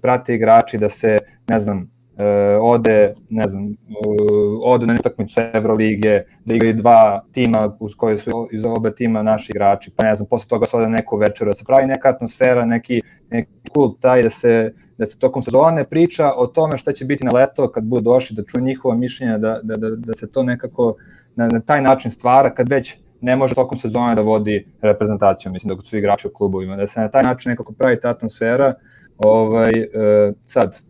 [0.00, 1.18] prate igrači, da se,
[1.48, 2.24] ne znam, uh,
[2.60, 8.48] ode, ne znam, uh, ode na utakmicu Evrolige, da igraju dva tima uz koje su
[8.52, 11.54] iz oba tima naši igrači, pa ne znam, posle toga se ode neku večeru, da
[11.54, 16.32] se pravi neka atmosfera, neki, neki kult taj da se, da se tokom sezone priča
[16.36, 19.60] o tome šta će biti na leto kad budu došli, da čuju njihova mišljenja, da,
[19.62, 20.94] da, da, da se to nekako
[21.36, 25.68] na, na taj način stvara kad već ne može tokom sezone da vodi reprezentaciju, mislim
[25.76, 28.74] dok su igrači u klubovima, da se na taj način nekako pravi ta atmosfera,
[29.24, 30.80] ovaj, e, sad,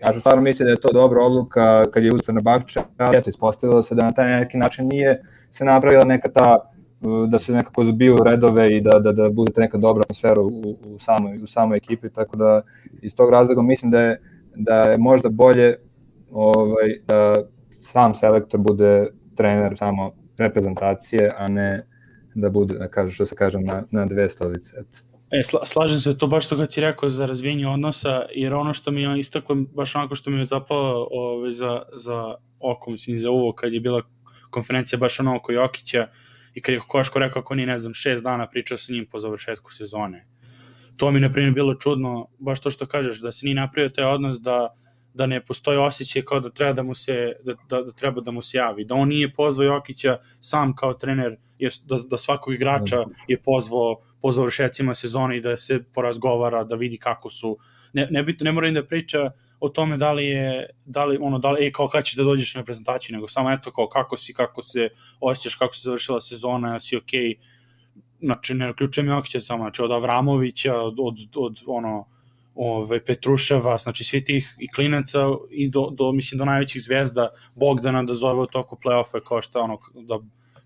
[0.00, 3.16] ja sam stvarno mislio da je to dobra odluka kad je uzeo na Bakča, ali
[3.16, 6.70] eto, ispostavilo se da na taj neki način nije se napravila neka ta
[7.28, 10.98] da se nekako zbiju redove i da, da, da budete neka dobra atmosfera u, u,
[10.98, 12.62] samoj, u samoj ekipi, tako da
[13.02, 14.20] iz tog razloga mislim da je,
[14.54, 15.76] da je možda bolje
[16.30, 17.34] ovaj, da
[17.70, 19.06] sam selektor bude
[19.36, 21.86] trener samo reprezentacije, a ne
[22.34, 24.76] da bude, da kaže, što se kaže, na, na dve stolice.
[24.80, 25.07] Eto.
[25.30, 28.74] E, sla, slažem se to baš što kad si rekao za razvijenje odnosa, jer ono
[28.74, 33.16] što mi je istaklo, baš onako što mi je zapalo ove, za, za oko, mislim,
[33.16, 34.02] za ovo, kad je bila
[34.50, 36.08] konferencija baš ono oko Jokića
[36.54, 39.18] i kad je Koško rekao ako nije, ne znam, šest dana pričao sa njim po
[39.18, 40.26] završetku sezone.
[40.96, 44.04] To mi, na primjer, bilo čudno, baš to što kažeš, da se nije napravio taj
[44.04, 44.68] odnos da
[45.14, 48.30] da ne postoji osjećaj kao da treba da mu se da, da, da treba da
[48.30, 52.54] mu se javi da on nije pozvao Jokića sam kao trener jer da, da svakog
[52.54, 57.58] igrača je pozvao po završecima sezone i da se porazgovara da vidi kako su
[57.92, 61.38] ne ne bit, ne mora da priča o tome da li je da li ono
[61.38, 64.16] da li ej kao kad ćeš da dođeš na reprezentaciju nego samo eto kao kako
[64.16, 64.88] si kako se
[65.20, 67.34] osjećaš kako se završila sezona si okej?
[68.20, 72.06] Znači ne uključujem Jokića samo znači od Avramovića od, od, od ono
[72.54, 78.02] ove, Petruševa, znači svi tih i klinaca i do, do, mislim, do najvećih zvezda Bogdana
[78.02, 80.18] da zove u toku play-offa kao šta ono, da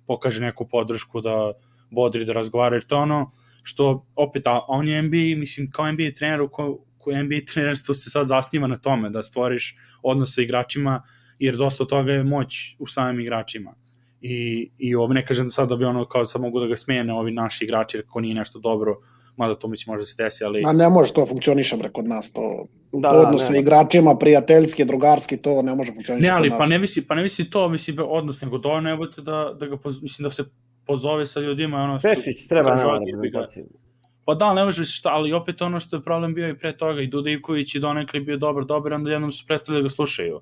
[0.07, 1.53] pokaže neku podršku, da
[1.91, 3.31] bodri, da razgovara, jer to ono
[3.63, 7.95] što, opet, a on je NBA, mislim, kao NBA trener, u ko, ko NBA trenerstvo
[7.95, 11.03] se sad zasniva na tome, da stvoriš odnos sa igračima,
[11.39, 13.75] jer dosta toga je moć u samim igračima.
[14.21, 17.13] I, i ovo ne kažem sad da bi ono kao sad mogu da ga smene
[17.13, 18.97] ovi naši igrači, jer ako nije nešto dobro,
[19.37, 20.63] mada to mislim može da se desi, ali...
[20.65, 24.85] A ne može to funkcioniše bre kod nas, to Da, da, odnos sa igračima, prijateljski,
[24.85, 27.97] drugarski, to ne može funkcioniše Ne, ali pa ne misli, pa ne misli to, mislim
[27.99, 30.45] odnos, nego dovoljno je da, da ga, mislim da se
[30.87, 33.83] pozove sa ljudima, ono, Pešić treba kaže, nama "Odi, jebi ga." reprezentaciju.
[34.25, 36.77] Pa da, ne može se šta, ali opet ono što je problem bio i pre
[36.77, 39.89] toga, i Duda Ivković i donekli bio dobar, dobar, onda jednom su prestali da ga
[39.89, 40.41] slušaju.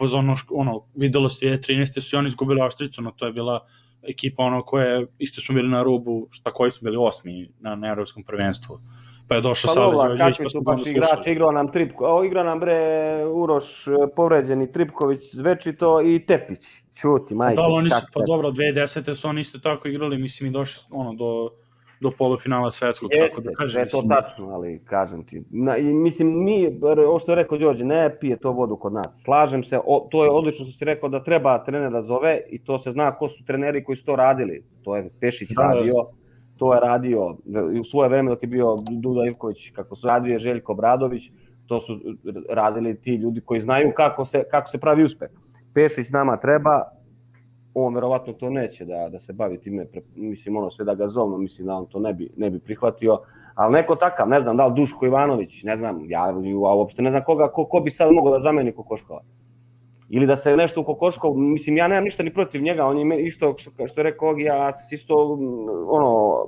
[0.00, 2.00] Voz ono, ono videlo se 2013.
[2.00, 3.66] su i oni izgubili Oštricu, no to je bila
[4.02, 7.88] ekipa ono koja isto smo bili na rubu, šta koji su bili osmi na, na
[7.88, 8.80] evropskom prvenstvu.
[9.28, 11.32] Pa je došao Pa dobro, Đorđević, kakvi pa smo baš slušali.
[11.32, 12.76] igrao nam Tripko, o, igra nam bre
[13.26, 16.66] Uroš e, povređeni, Tripković večito i Tepić.
[16.94, 17.56] Čuti, majke.
[17.56, 19.14] Da, oni su, pa dobro, 2010.
[19.14, 21.50] su oni isto tako igrali, mislim, i došli ono, do,
[22.00, 25.42] do polufinala svetskog, Jeste, tako da kažem, sve je to mislim, tačno, ali kažem ti.
[25.50, 29.22] Na, i, mislim, mi, ovo što je rekao Đorđe, ne pije to vodu kod nas.
[29.24, 32.64] Slažem se, o, to je odlično što si rekao da treba trener da zove i
[32.64, 34.62] to se zna ko su treneri koji su to radili.
[34.84, 35.68] To je Pešić Da, da.
[35.68, 35.94] radio,
[36.62, 37.36] to je radio
[37.80, 41.22] u svoje vreme dok je bio Duda Ivković, kako su radio je Željko Bradović,
[41.66, 42.00] to su
[42.50, 45.30] radili ti ljudi koji znaju kako se, kako se pravi uspeh.
[45.74, 46.82] Pešić nama treba,
[47.74, 51.08] on verovatno to neće da, da se bavi time, pre- mislim ono sve da ga
[51.08, 53.18] zovno, mislim da on to ne bi, ne bi prihvatio,
[53.54, 56.34] ali neko takav, ne znam, da li Duško Ivanović, ne znam, ja
[56.76, 59.20] uopšte ne znam koga, ko, ko bi sad mogao da zameni Kokoškova.
[60.14, 63.26] Ili da se nešto u Kokoškov, mislim, ja nemam ništa ni protiv njega, on je
[63.26, 66.46] isto, što, što je rekao ja se isto, mm, ono,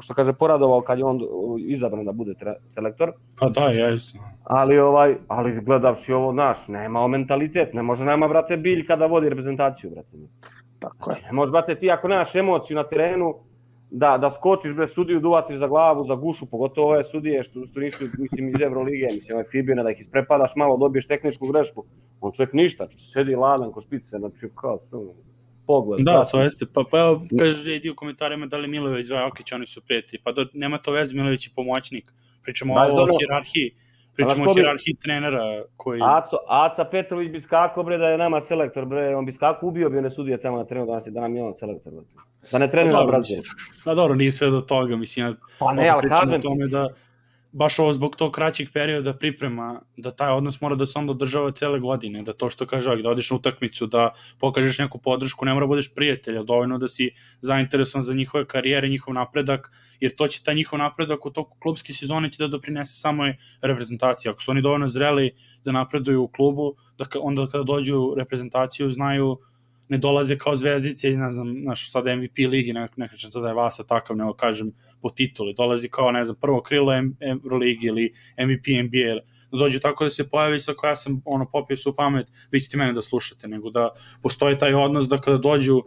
[0.00, 1.20] što kaže, poradovao kad je on
[1.58, 4.18] izabran da bude tre, selektor, Pa da, ja isto.
[4.44, 9.28] ali ovaj, ali gledavši ovo naš, nema mentalitet, ne može nama brate Bilj kada vodi
[9.28, 10.10] reprezentaciju brate.
[10.78, 11.16] Tako je.
[11.26, 13.34] Ne može brate ti ako nemaš emociju na terenu
[13.90, 17.80] da da skočiš bre sudiju duvati za glavu, za gušu, pogotovo ove sudije što što
[17.80, 21.84] nisu mislim iz Evrolige, mislim ovaj Fibina da ih isprepadaš malo, dobiješ tehničku grešku.
[22.20, 25.14] On čovjek ništa, sedi ladan ko špice, znači kao to,
[25.66, 26.04] pogled.
[26.04, 26.66] Da, to jeste.
[26.74, 30.20] Pa, pa evo, kaže JD u komentarima da li Milović zove Okić, oni su prijatelji.
[30.24, 32.12] Pa do, nema to veze, Milović je pomoćnik.
[32.42, 33.74] Pričamo Da, o hirarhiji.
[34.14, 36.00] Pričamo o bi- hirarhiji trenera koji...
[36.04, 39.90] Aco, Aca Petrović bi skakao bre da je nama selektor bre, on bi skakao, ubio
[39.90, 41.92] bi one sudije tamo na terenu danas je da nam je on selektor.
[41.92, 42.02] Bre.
[42.52, 43.42] Da ne trenira dobro, Brazil.
[43.84, 46.88] Pa dobro, nije sve do toga, mislim, ja Pa ne, ali kažem tome da
[47.56, 51.50] baš ovo zbog tog kraćeg perioda priprema, da taj odnos mora da se onda održava
[51.50, 55.54] cele godine, da to što kaže, da odeš na utakmicu, da pokažeš neku podršku, ne
[55.54, 59.70] mora da budeš prijatelj, ali dovoljno da si zainteresovan za njihove karijere, njihov napredak,
[60.00, 63.24] jer to će taj njihov napredak u toku klubske sezone će da doprinese samo
[63.62, 64.30] reprezentaciji.
[64.30, 65.34] Ako su oni dovoljno zreli
[65.64, 69.38] da napreduju u klubu, da onda kada dođu u reprezentaciju znaju
[69.88, 73.48] ne dolaze kao zvezdice, ne znam, znaš, sad MVP ligi, ne, ne kažem sad da
[73.48, 74.72] je Vasa takav, nego kažem
[75.02, 79.14] po tituli, dolazi kao, ne znam, prvo krilo Euroligi ili MVP NBA,
[79.50, 82.76] da dođu tako da se pojavi sa koja sam ono popio su pamet, vi ćete
[82.76, 83.90] mene da slušate, nego da
[84.22, 85.82] postoji taj odnos da kada dođu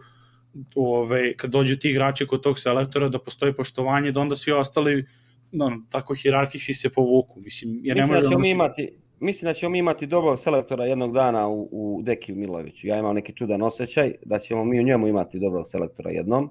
[0.76, 5.06] ove, kad dođu ti igrači kod tog selektora, da postoji poštovanje, da onda svi ostali
[5.52, 8.90] no, tako hirarhijski se povuku, mislim, jer ne mislim može da ćemo da mi imati
[9.20, 12.88] Mislim da ćemo mi imati dobrog selektora jednog dana u, u Deki Miloviću.
[12.88, 16.50] Ja imam neki čudan osjećaj da ćemo mi u njemu imati dobrog selektora jednom.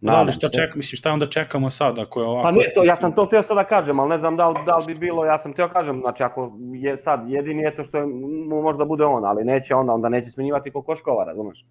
[0.00, 2.42] Da, ali Nadam šta čekam, mislim, šta onda čekamo sad, ako je ovako...
[2.42, 4.56] Pa ne, to, ja sam to htio sad da kažem, ali ne znam da li,
[4.66, 7.98] da li bi bilo, ja sam htio kažem, znači ako je sad jedini eto što
[7.98, 8.06] je,
[8.48, 11.64] mu možda bude on, ali neće onda, onda neće smenjivati Kokoškova, razumeš?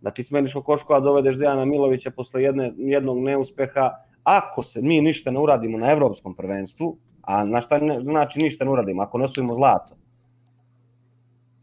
[0.00, 3.90] Da ti smeniš Kokoškova, dovedeš Dejana Milovića posle jedne, jednog neuspeha,
[4.22, 6.96] ako se mi ništa ne uradimo na evropskom prvenstvu,
[7.26, 9.94] a na šta ne, znači ništa ne uradimo, ako ne osvojimo zlato,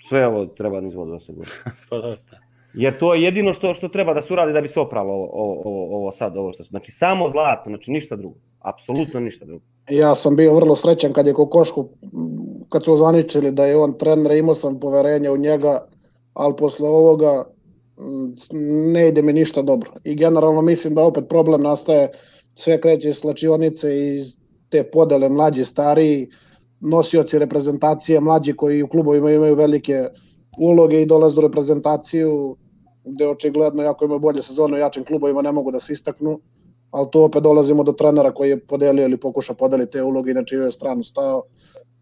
[0.09, 1.49] sve ovo treba na izvodu da se gura.
[1.89, 2.37] Pa da, da.
[2.73, 5.29] Jer to je jedino što što treba da se uradi da bi se opralo ovo,
[5.33, 9.45] ovo, ovo, ovo sad, ovo što se, znači samo zlato, znači ništa drugo, apsolutno ništa
[9.45, 9.63] drugo.
[9.89, 11.89] Ja sam bio vrlo srećan kad je Kokošku,
[12.69, 15.85] kad su ozvaničili da je on trener, imao sam poverenje u njega,
[16.33, 17.45] ali posle ovoga
[18.93, 19.91] ne ide mi ništa dobro.
[20.03, 22.11] I generalno mislim da opet problem nastaje,
[22.55, 24.42] sve kreće iz slačionice i iz
[24.73, 26.29] te podele mlađi, stariji,
[26.81, 30.07] nosioci reprezentacije, mlađi koji u klubovima imaju velike
[30.59, 32.55] uloge i dolaze do reprezentaciju,
[33.05, 36.39] gde očigledno, jako imaju bolje sezone u jačim klubovima, ne mogu da se istaknu
[36.93, 40.33] ali tu opet dolazimo do trenera koji je podelio ili pokušao podeliti te uloge i
[40.33, 41.43] na čiju je stranu stao.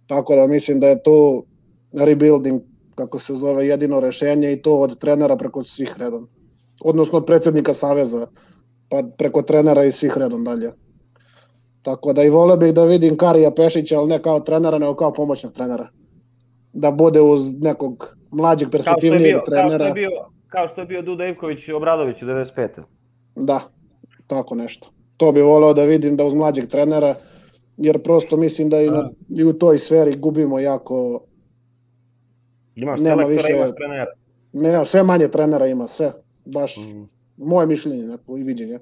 [0.07, 1.45] Tako da mislim da je tu
[1.93, 2.61] rebuilding,
[2.95, 6.27] kako se zove, jedino rešenje i to od trenera preko svih redom.
[6.83, 8.27] Odnosno od predsednika Saveza,
[8.89, 10.73] pa preko trenera i svih redom dalje.
[11.81, 15.13] Tako da i vole bih da vidim Karija Pešića, ali ne kao trenera, nego kao
[15.13, 15.87] pomoćnog trenera.
[16.73, 17.93] Da bude uz nekog
[18.31, 19.93] mlađeg, perspektivnijeg bio, kao što trenera.
[19.93, 20.09] bio,
[20.47, 22.67] kao što je bio Duda Ivković Obradović u 95.
[23.35, 23.59] Da,
[24.27, 24.87] tako nešto.
[25.17, 27.15] To bi voleo da vidim da uz mlađeg trenera,
[27.77, 31.21] jer prosto mislim da i, na, i u toj sferi gubimo jako,
[32.75, 34.05] Imaš Nema više- imaš trenera.
[34.53, 36.11] ne, sve manje trenera ima, sve,
[36.45, 37.01] baš Mhm.
[37.37, 38.79] moje mišljenje neko, i viđenje.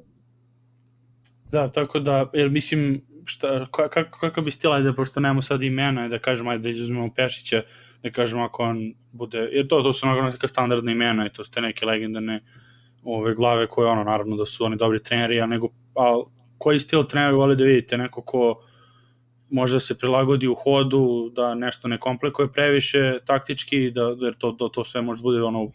[1.51, 6.07] Da, tako da, jer mislim, šta, kako, kako bi stila, da pošto nemamo sad imena,
[6.07, 7.61] da kažemo, ajde da izuzmemo Pešića,
[8.03, 11.43] da kažemo ako on bude, jer to, to su naravno neka standardna imena i to
[11.43, 12.43] su te neke legendarne
[13.03, 16.21] ove glave koje ono, naravno da su oni dobri treneri, a nego, a
[16.57, 18.63] koji stil treneri voli da vidite, neko ko
[19.49, 24.51] može da se prilagodi u hodu, da nešto ne komplikuje previše taktički, da, jer to,
[24.51, 25.71] to, to sve može da bude ono,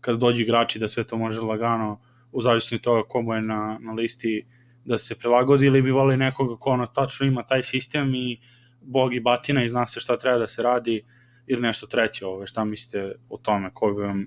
[0.00, 2.00] kada dođu igrači, da sve to može lagano,
[2.32, 4.46] u zavisnosti od toga komu je na, na listi
[4.84, 8.40] da se prilagodi ili bi volili nekoga ko ono tačno ima taj sistem i
[8.80, 11.02] bog i batina i zna se šta treba da se radi
[11.46, 14.26] ili nešto treće, ove, šta mislite o tome, koji bi vam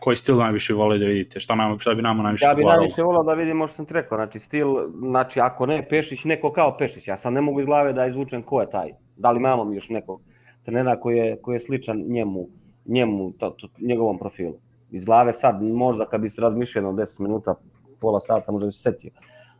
[0.00, 1.40] koji stil najviše vole da vidite?
[1.40, 3.94] Šta, nam, šta bi nama najviše Ja bi najviše volao da vidimo što sam ti
[3.94, 4.66] rekao, znači stil,
[4.98, 8.42] znači ako ne Pešić, neko kao Pešić, ja sad ne mogu iz glave da izvučem
[8.42, 10.20] ko je taj, da li imamo mi još nekog
[10.64, 12.48] trenera koji je, koji je sličan njemu,
[12.84, 14.54] njemu to, to, njegovom profilu.
[14.90, 17.54] Iz glave sad, možda kad bi se razmišljeno 10 minuta,
[18.00, 19.10] pola sata, možda bi se setio.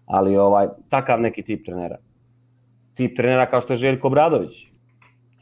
[0.06, 1.96] Ali ovaj, takav neki tip trenera.
[2.94, 4.66] Tip trenera kao što je Željko Bradović,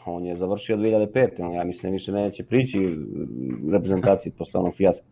[0.06, 1.54] on je završio 2005.
[1.54, 2.98] Ja mislim više neće prići
[3.72, 5.06] reprezentaciji posle onog fijaska.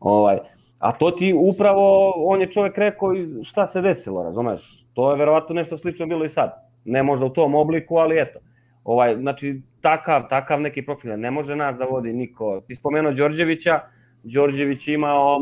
[0.00, 0.38] Ovaj,
[0.78, 3.08] a to ti upravo, on je čovek rekao
[3.42, 4.86] šta se desilo, razumeš?
[4.94, 6.50] To je verovatno nešto slično bilo i sad.
[6.84, 8.38] Ne možda u tom obliku, ali eto.
[8.84, 11.20] Ovaj, znači, takav, takav neki profil.
[11.20, 12.60] Ne može nas da vodi niko.
[12.66, 13.80] Ti spomenuo Đorđevića,
[14.22, 15.38] Đorđević imao,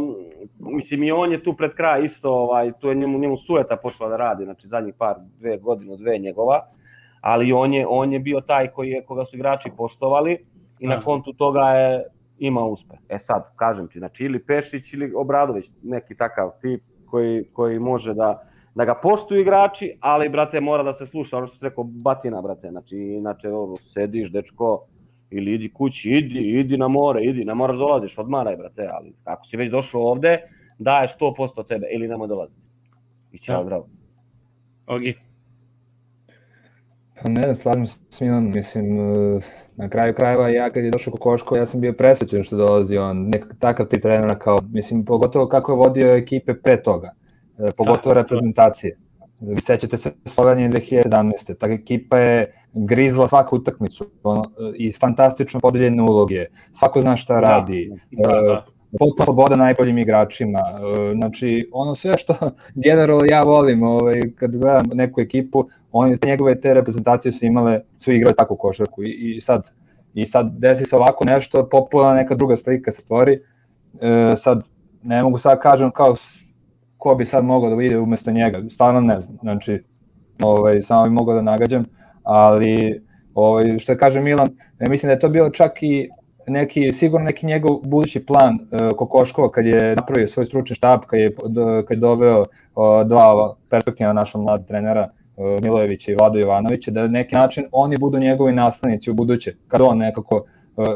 [0.58, 4.08] mislim i on je tu pred kraj isto, ovaj, tu je njemu, njemu sueta počela
[4.08, 6.66] da radi, znači zadnjih par, dve godine, dve njegova,
[7.20, 10.38] ali on je, on je bio taj koji je, koga su igrači poštovali
[10.78, 12.04] i na kontu toga je
[12.38, 12.98] imao uspeh.
[13.08, 18.14] E sad, kažem ti, znači ili Pešić ili Obradović, neki takav tip koji, koji može
[18.14, 18.42] da,
[18.74, 22.42] da ga poštuju igrači, ali, brate, mora da se sluša, ono što se rekao, batina,
[22.42, 24.86] brate, znači, inače, ono, sediš, dečko,
[25.30, 29.46] ili idi kući, idi, idi na more, idi, na more dolaziš, odmaraj, brate, ali ako
[29.46, 30.38] si već došao ovde,
[30.78, 32.60] daješ 100% tebe, ili nemoj dolaziti.
[33.32, 33.64] I ćao, ja.
[33.64, 33.88] zdravo.
[34.86, 35.14] Ogi.
[37.22, 38.86] Pa ne, slažem se s Milanom, mislim,
[39.76, 43.28] na kraju krajeva ja kad je došao Kokoško, ja sam bio presvećen što dolazi on,
[43.28, 47.14] nekak takav ti trenera kao, mislim, pogotovo kako je vodio ekipe pre toga,
[47.76, 48.98] pogotovo da, reprezentacije.
[49.40, 51.54] Vi sećate se Slovenije 2017.
[51.58, 56.46] Ta ekipa je grizla svaku utakmicu ono, i fantastično podeljene uloge.
[56.72, 57.92] Svako zna šta radi.
[58.10, 58.64] Da, da, da
[58.98, 60.58] potpuno sloboda najboljim igračima.
[61.14, 62.34] Znači, ono sve što
[62.84, 68.12] generalno ja volim, ovaj, kad gledam neku ekipu, oni, njegove te reprezentacije su imale, su
[68.12, 69.70] igrali takvu košarku i, i sad
[70.14, 73.40] i sad desi se ovako nešto, popularna neka druga slika se stvori.
[74.00, 74.64] E, sad,
[75.02, 76.16] ne mogu sad kažem kao
[77.00, 79.82] ko bi sad mogao da vide umesto njega, stvarno ne znam, znači,
[80.42, 81.84] ovaj, samo bi mogao da nagađam,
[82.22, 83.02] ali
[83.34, 84.48] ovaj, što kaže Milan,
[84.80, 86.08] ja mislim da je to bilo čak i
[86.46, 91.20] neki, sigurno neki njegov budući plan uh, Kokoškova kad je napravio svoj stručni štab, kad
[91.20, 91.34] je,
[91.88, 97.00] kad je doveo uh, dva perspektivna naša mlada trenera, uh, Milojevića i Vlado Jovanovića, da
[97.00, 100.44] na neki način oni budu njegovi nastavnici u buduće, kad on nekako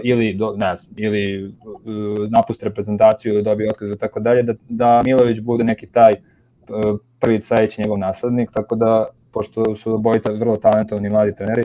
[0.03, 4.55] ili do, ne znam, ili uh, napusti reprezentaciju ili dobije otkaz i tako dalje, da,
[4.69, 10.33] da Milojević bude neki taj uh, prvi sledeći njegov naslednik, tako da, pošto su obojita
[10.33, 11.65] vrlo talentovani mladi treneri,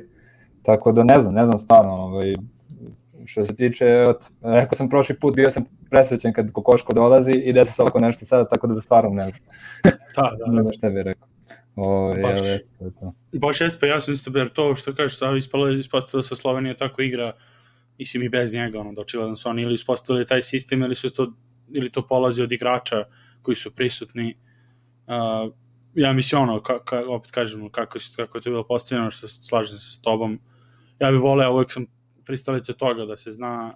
[0.64, 2.34] tako da ne znam, ne znam stvarno, ovaj,
[3.26, 4.06] što se tiče,
[4.42, 8.26] rekao sam prošli put, bio sam presrećen kad Kokoško dolazi i desi se ovako nešto
[8.26, 9.40] sada, tako da stvarno ne znam.
[10.16, 10.52] Da, da.
[10.56, 11.28] ne znam šta bih rekao.
[11.76, 13.14] O, baš, je, to.
[13.34, 16.76] baš jeste, pa ja sam isto, jer to što kažeš, ispalo, ispostavilo da se Slovenija
[16.76, 17.34] tako igra,
[18.00, 21.10] mislim i bez njega, ono, da očigledno su oni ili ispostavili taj sistem, ili su
[21.10, 21.34] to,
[21.76, 23.04] ili to polazi od igrača
[23.42, 24.38] koji su prisutni.
[25.08, 25.54] Uh,
[25.94, 29.78] ja mislim, ono, ka, ka, opet kažem, kako, kako je to bilo postavljeno, što slažem
[29.78, 30.40] se s tobom,
[31.00, 31.86] ja bih voleo, uvek sam
[32.26, 33.76] pristalice toga da se zna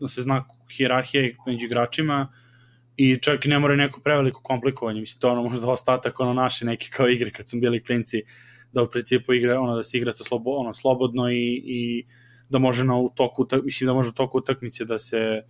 [0.00, 0.44] da se zna
[0.76, 2.32] hijerarhija među igračima
[2.96, 6.32] i čak i ne mora neko preveliko komplikovanje, mislim, to je ono možda ostatak ono
[6.34, 8.22] naše neke kao igre kad smo bili klinci,
[8.72, 12.06] da u principu igra, ono da se igra to slobo, ono, slobodno i, i
[12.50, 15.42] da može na u toku, mislim da može u toku utakmice da se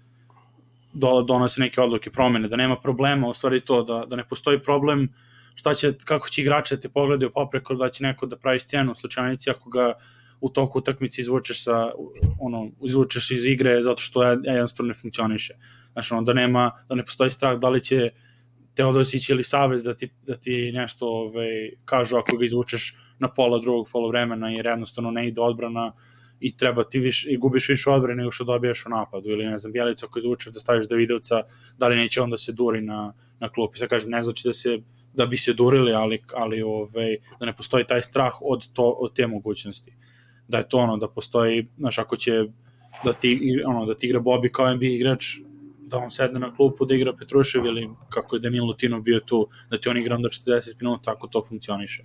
[0.92, 4.58] do, donose neke odluke, promene, da nema problema, u stvari to, da, da ne postoji
[4.58, 5.08] problem
[5.54, 8.92] šta će, kako će igrače da te pogledaju popreko, da će neko da pravi scenu
[8.92, 9.92] u slučajnici ako ga
[10.40, 11.90] u toku utakmice izvučeš sa
[12.40, 15.54] ono izvučeš iz igre zato što je jednostavno ne funkcioniše.
[15.92, 18.10] Znači ono da nema da ne postoji strah da li će
[18.74, 23.58] Teodosić ili Savez da ti, da ti nešto ovaj, kažu ako ga izvučeš na pola
[23.58, 25.92] drugog polovremena jer jednostavno ne ide odbrana
[26.40, 29.58] i treba ti viš, i gubiš više odbrane nego što dobijaš u napadu ili ne
[29.58, 31.42] znam, Bjelica ako izvučeš da staviš Davidovca,
[31.78, 33.78] da li neće onda se duri na, na klupi.
[33.78, 34.78] Sad kažem, ne znači da se
[35.14, 39.14] da bi se durili, ali, ali ovaj, da ne postoji taj strah od, to, od
[39.14, 39.92] te mogućnosti
[40.50, 42.44] da je to ono, da postoji, znaš, ako će
[43.04, 45.24] da ti, ono, da ti igra Bobi kao NBA igrač,
[45.80, 49.48] da on sedne na klupu da igra Petrušev ili kako je Danilo Lutino bio tu,
[49.70, 52.04] da ti on igra onda 40 minuta, ako to funkcioniše.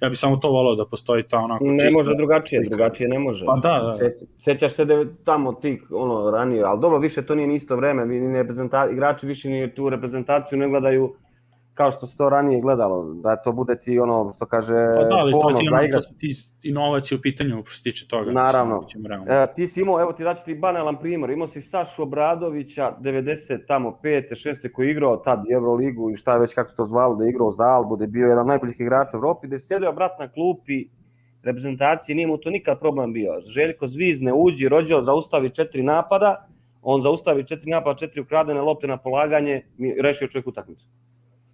[0.00, 2.76] Ja bih samo to volao da postoji ta onako Ne čista može drugačije, slika.
[2.76, 3.44] drugačije ne može.
[3.46, 3.96] Pa da, da.
[3.96, 7.54] Se- Sećaš se da je tamo ti ono ranije, ali dobro više to nije ni
[7.54, 11.14] isto vreme, ni reprezenta, igrači više ni tu reprezentaciju ne gledaju
[11.74, 15.16] kao što se to ranije gledalo, da to bude ti ono što kaže Pa da,
[15.18, 16.28] ali to, ti, da ono, su ti
[16.68, 18.32] inovacije u pitanju što se tiče toga.
[18.32, 18.86] Naravno.
[19.28, 23.66] E, ti si imao, evo ti daću ti banalan primjer, imao si Sašu Obradovića 90
[23.66, 24.48] tamo 5.
[24.48, 24.72] 6.
[24.72, 27.50] koji je igrao tad Euroligu i šta već kako se to zvalo, da je igrao
[27.50, 30.28] za Albu, da je bio jedan najboljih igrača u Evropi, da je sjedio brat na
[30.28, 30.86] klupi
[31.42, 33.40] reprezentacije, nije mu to nikad problem bio.
[33.40, 36.46] Željko Zvizne uđi, rođeo, zaustavi četiri napada,
[36.82, 39.62] on zaustavi četiri napada, četiri ukradene lopte na polaganje,
[40.02, 40.86] rešio čovjek utakmicu.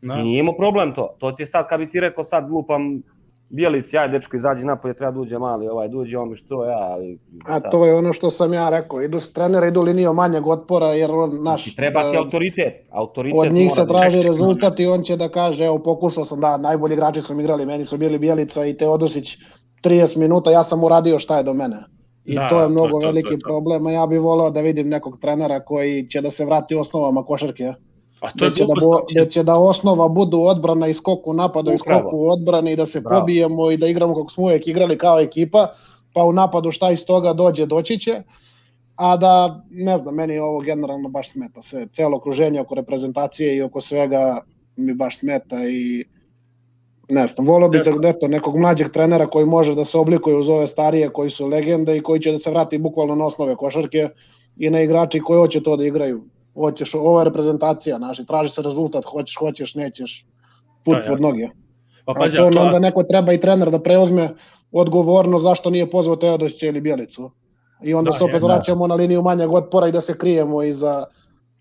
[0.03, 0.17] Da.
[0.17, 1.17] Nije imao problem to.
[1.19, 3.03] To ti je sad, kad bi ti rekao sad glupam
[3.49, 6.65] Bijelić, aj dečko izađi napolje, treba da uđe mali, ovaj, da uđe on mi što
[6.65, 7.19] ja, ali...
[7.47, 9.03] A to je ono što sam ja rekao.
[9.03, 12.87] Idu s trenera, idu linijom manjeg otpora, jer on, naš, Ti treba ti e, autoritet.
[12.91, 16.25] autoritet od njih se da- traži čekaj, rezultat i on će da kaže, evo pokušao
[16.25, 19.37] sam da najbolji igrači su mi igrali, meni su bili Bjelica i Teodosić
[19.85, 21.77] 30 minuta, ja sam uradio šta je do mene.
[22.25, 23.45] I Da, to je to mnogo to, to veliki to.
[23.45, 27.25] problem, a ja bih voleo da vidim nekog trenera koji će da se vrati osnovama
[27.25, 27.73] košarke.
[28.21, 31.33] A to je Da da, bo, da će da osnova budu odbrana i skok u
[31.33, 33.21] napadu i skok u odbrani i da se Bravo.
[33.21, 35.73] pobijemo i da igramo kako smo uvijek igrali kao ekipa,
[36.15, 38.23] pa u napadu šta iz toga dođe, doći će.
[38.97, 41.87] A da, ne znam, meni ovo generalno baš smeta sve.
[41.93, 44.41] Celo okruženje oko reprezentacije i oko svega
[44.77, 46.05] mi baš smeta i
[47.09, 50.49] ne znam, volio bih da eto, nekog mlađeg trenera koji može da se oblikuje uz
[50.49, 54.09] ove starije koji su legende i koji će da se vrati bukvalno na osnove košarke
[54.57, 56.23] i na igrači koji hoće to da igraju.
[56.55, 60.27] Hoćeš, je reprezentacija, naši, traži se rezultat, hoćeš, hoćeš, nećeš,
[60.85, 61.49] put Da, pod noge.
[62.05, 64.29] pa pazi, to to, onda neko treba i trener da preuzme
[64.73, 67.31] odgovornost zašto nije pozvao Teodosića ili Bjelicu.
[67.83, 68.49] I onda Da, se opet jesam.
[68.49, 71.05] vraćamo na liniju manjeg otpora i da se krijemo iza,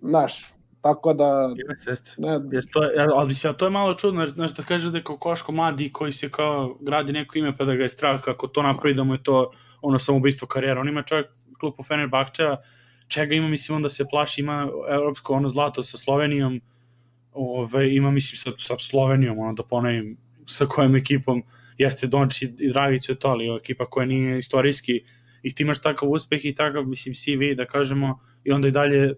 [0.02, 2.12] naš, tako da, Jeste, jeste.
[2.18, 4.98] ne, Jer to je, ali mislim, to je malo čudno, jer znaš da kaže da
[4.98, 8.22] je kao Koško mladi koji se kao gradi neko ime pa da ga je strah
[8.22, 10.82] kako to napravi da mu je to ono samoubistvo karijera.
[10.82, 11.28] On ima čovjek
[11.60, 12.58] klupu Fenerbahčeja,
[13.10, 16.62] čega ima, mislim, onda se plaši, ima evropsko ono zlato sa Slovenijom,
[17.32, 21.43] ove, ima, mislim, sa, sa Slovenijom, ono da ponovim, sa kojom ekipom
[21.78, 25.03] jeste Dončić i Dragić je to, ali ekipa koja nije istorijski
[25.43, 29.14] i ti imaš takav uspeh i takav, mislim, CV, da kažemo, i onda i dalje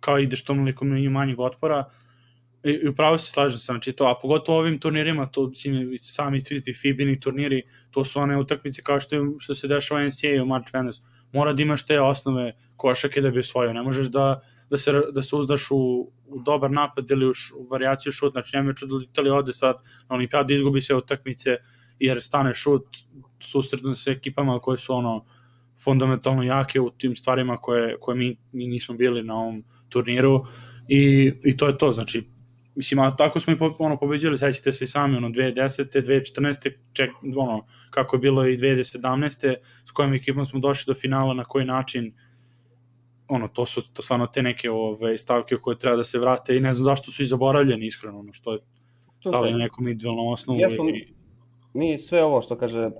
[0.00, 1.84] kao ideš tom nekom liniju manjeg otpora,
[2.64, 6.40] I, i upravo se slažem sa, znači to, a pogotovo ovim turnirima, to mislim, sami
[6.40, 10.46] svi Fibini turniri, to su one utakmice kao što, što se dešava u NCAA u
[10.46, 11.02] March Madness.
[11.34, 13.72] Mora da imaš te osnove košake da bi osvojio.
[13.72, 15.76] Ne možeš da, da, se, da se uzdaš u,
[16.26, 18.32] u dobar napad ili u, š, u varijaciju šut.
[18.32, 19.76] Znači, nema čudo da Italija ode sad
[20.08, 21.56] na olimpijadu izgubi sve utakmice
[21.98, 22.86] jer stane šut,
[23.40, 25.24] susretno se ekipama koje su ono
[25.84, 30.46] fundamentalno jake u tim stvarima koje, koje mi, mi nismo bili na ovom turniru
[30.88, 32.33] i, i to je to, znači
[32.74, 36.02] mislim, a tako smo i po, ono, pobeđali, sećate se i sami, ono, 2010.
[36.02, 36.70] 2014.
[36.92, 39.54] Ček, ono, kako je bilo i 2017.
[39.84, 42.14] s kojom ekipom smo došli do finala, na koji način,
[43.28, 46.60] ono, to su to stvarno te neke ove, stavke koje treba da se vrate i
[46.60, 48.58] ne znam zašto su i zaboravljeni, iskreno, ono, što je,
[49.30, 51.14] da li na nekom individualnom osnovu Jesmo, ili...
[51.74, 52.90] mi sve ovo što kaže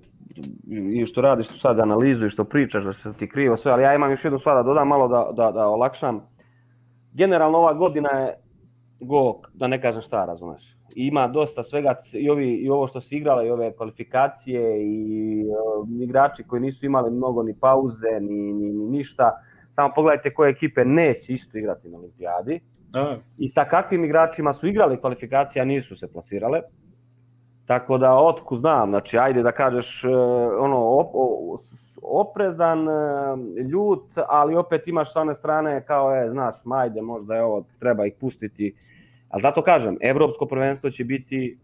[0.92, 3.82] i što radiš tu sad analizu i što pričaš da se ti krivo sve, ali
[3.82, 6.20] ja imam još jednu stvar da dodam malo da, da, da olakšam.
[7.12, 8.43] Generalno ova godina je
[9.04, 10.76] go, da ne kažem šta, razumeš.
[10.96, 15.88] Ima dosta svega i, ovi, i ovo što se igrala i ove kvalifikacije i uh,
[16.02, 19.40] igrači koji nisu imali mnogo ni pauze ni, ni, ni ništa.
[19.70, 22.60] Samo pogledajte koje ekipe neće isto igrati na olimpijadi
[22.94, 26.60] Da, i sa kakvim igračima su igrali kvalifikacije, a nisu se plasirale.
[27.66, 30.10] Tako da otku znam, znači ajde da kažeš uh,
[30.60, 31.56] ono op, o,
[32.02, 32.94] oprezan, uh,
[33.70, 38.06] ljut, ali opet imaš s one strane kao je, znaš, majde, možda je ovo, treba
[38.06, 38.74] ih pustiti.
[39.34, 41.58] Ali zato kažem, evropsko prvenstvo će biti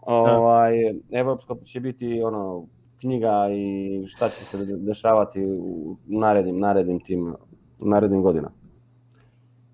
[0.00, 0.72] ovaj,
[1.10, 2.66] evropsko će biti ono
[3.00, 7.34] knjiga i šta će se dešavati u narednim, narednim tim
[7.78, 8.54] narednim godinama.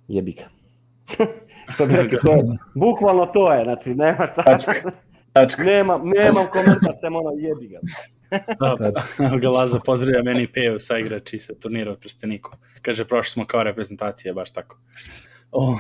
[0.09, 0.49] Jebi ga.
[1.69, 2.43] Što bi rekli, to je,
[2.75, 4.43] bukvalno to je, znači nema šta.
[4.43, 4.91] Tačka.
[5.33, 5.63] Tačka.
[5.63, 7.79] Nemam, nemam komentar, sem ono jebi ga.
[8.91, 9.03] da,
[9.43, 12.51] Galaza pozdravlja meni Peju sa igrači sa turnira od Trsteniku.
[12.83, 14.79] Kaže, prošli smo kao reprezentacija, baš tako.
[15.53, 15.77] O,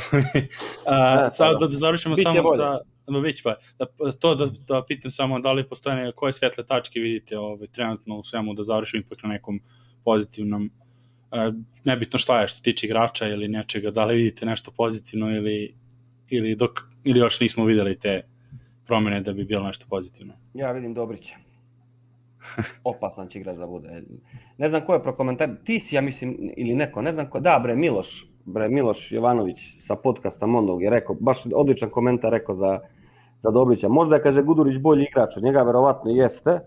[0.87, 1.67] a, Da, sad da.
[1.67, 2.57] da završimo Biće samo bolje.
[2.57, 6.67] sa no, već pa, da, to da, da pitam samo da li postoje koje svetle
[6.67, 9.61] tačke vidite ovaj, trenutno u svemu da završimo ipak na nekom
[10.05, 10.71] pozitivnom
[11.33, 11.53] e,
[11.85, 15.75] nebitno šta je što tiče igrača ili nečega, da li vidite nešto pozitivno ili,
[16.29, 16.71] ili, dok,
[17.05, 18.23] ili još nismo videli te
[18.87, 20.35] promene da bi bilo nešto pozitivno.
[20.55, 21.35] Ja vidim Dobrića.
[22.85, 24.03] Opasan će igrač da bude.
[24.59, 27.61] Ne znam ko je prokomentar, ti si ja mislim ili neko, ne znam ko, da
[27.63, 32.81] bre Miloš, bre Miloš Jovanović sa podcasta Mondog je rekao, baš odličan komentar rekao za
[33.41, 33.89] za Dobrića.
[33.89, 36.61] Možda kaže Gudurić bolji igrač od njega, verovatno jeste,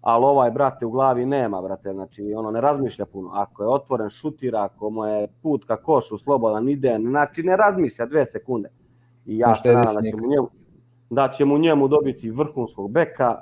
[0.00, 3.30] ali ovaj, brate, u glavi nema, brate, znači, ono, ne razmišlja puno.
[3.32, 8.06] Ako je otvoren, šutira, ako mu je put ka košu, slobodan, ide, znači, ne razmišlja
[8.06, 8.68] dve sekunde.
[9.26, 10.48] I ja se nadam da će mu njemu,
[11.10, 13.38] da će mu njemu dobiti vrhunskog beka,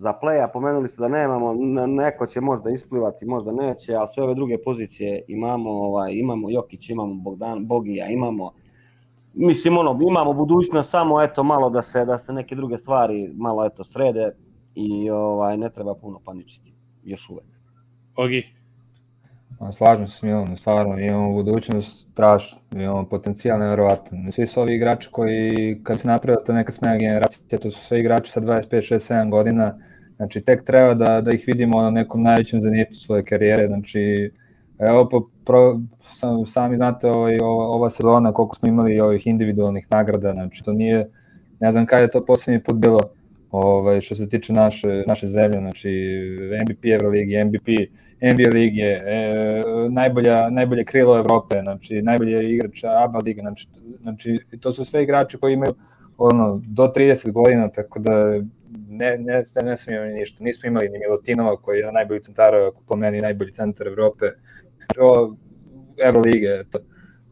[0.00, 1.54] za playa, pomenuli ste da nemamo,
[1.86, 6.90] neko će možda isplivati, možda neće, ali sve ove druge pozicije imamo, ovaj, imamo Jokić,
[6.90, 8.52] imamo Bogdan, Bogija, imamo
[9.34, 13.66] mislim ono, imamo budućnost samo eto malo da se da se neke druge stvari malo
[13.66, 14.30] eto srede
[14.74, 16.72] i ovaj ne treba puno paničiti
[17.04, 17.46] još uvek.
[18.16, 18.59] Ogi.
[19.72, 24.32] Slažem se s Milanom, stvarno imamo budućnost strašno, imamo potencijal nevjerovatan.
[24.32, 28.00] Svi su ovi igrači koji, kad se napravila ta neka smena generacija, to su sve
[28.00, 29.78] igrači sa 25, 6, 7 godina,
[30.16, 34.32] znači tek treba da, da ih vidimo na nekom najvećem zenitu svoje karijere, znači
[34.78, 35.80] evo po, pro,
[36.12, 41.10] sam, sami znate ovaj, ova sezona koliko smo imali ovih individualnih nagrada, znači to nije,
[41.60, 43.00] ne znam kada je to poslednji put bilo,
[43.50, 45.90] ovaj, što se tiče naše, naše zemlje, znači
[46.62, 47.68] MVP Euroligi, MVP
[48.22, 53.66] NBA lige, e, najbolja, najbolje krilo Evrope, znači najbolje igrač ABA lige, znači,
[54.00, 55.74] znači to su sve igrači koji imaju
[56.18, 58.40] ono, do 30 godina, tako da
[58.88, 60.44] ne, ne, ne smo imali ništa.
[60.44, 62.54] Nismo imali ni Milutinova koji je najbolji centar,
[62.86, 64.26] po meni najbolji centar Evrope.
[66.04, 66.78] Evrolige, to.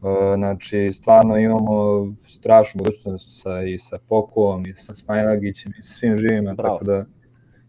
[0.01, 5.93] Uh, znači, stvarno imamo strašnu budućnost sa, i sa Pokuom, i sa Smajlagićem, i sa
[5.93, 6.77] svim živima, Bravo.
[6.77, 7.05] tako da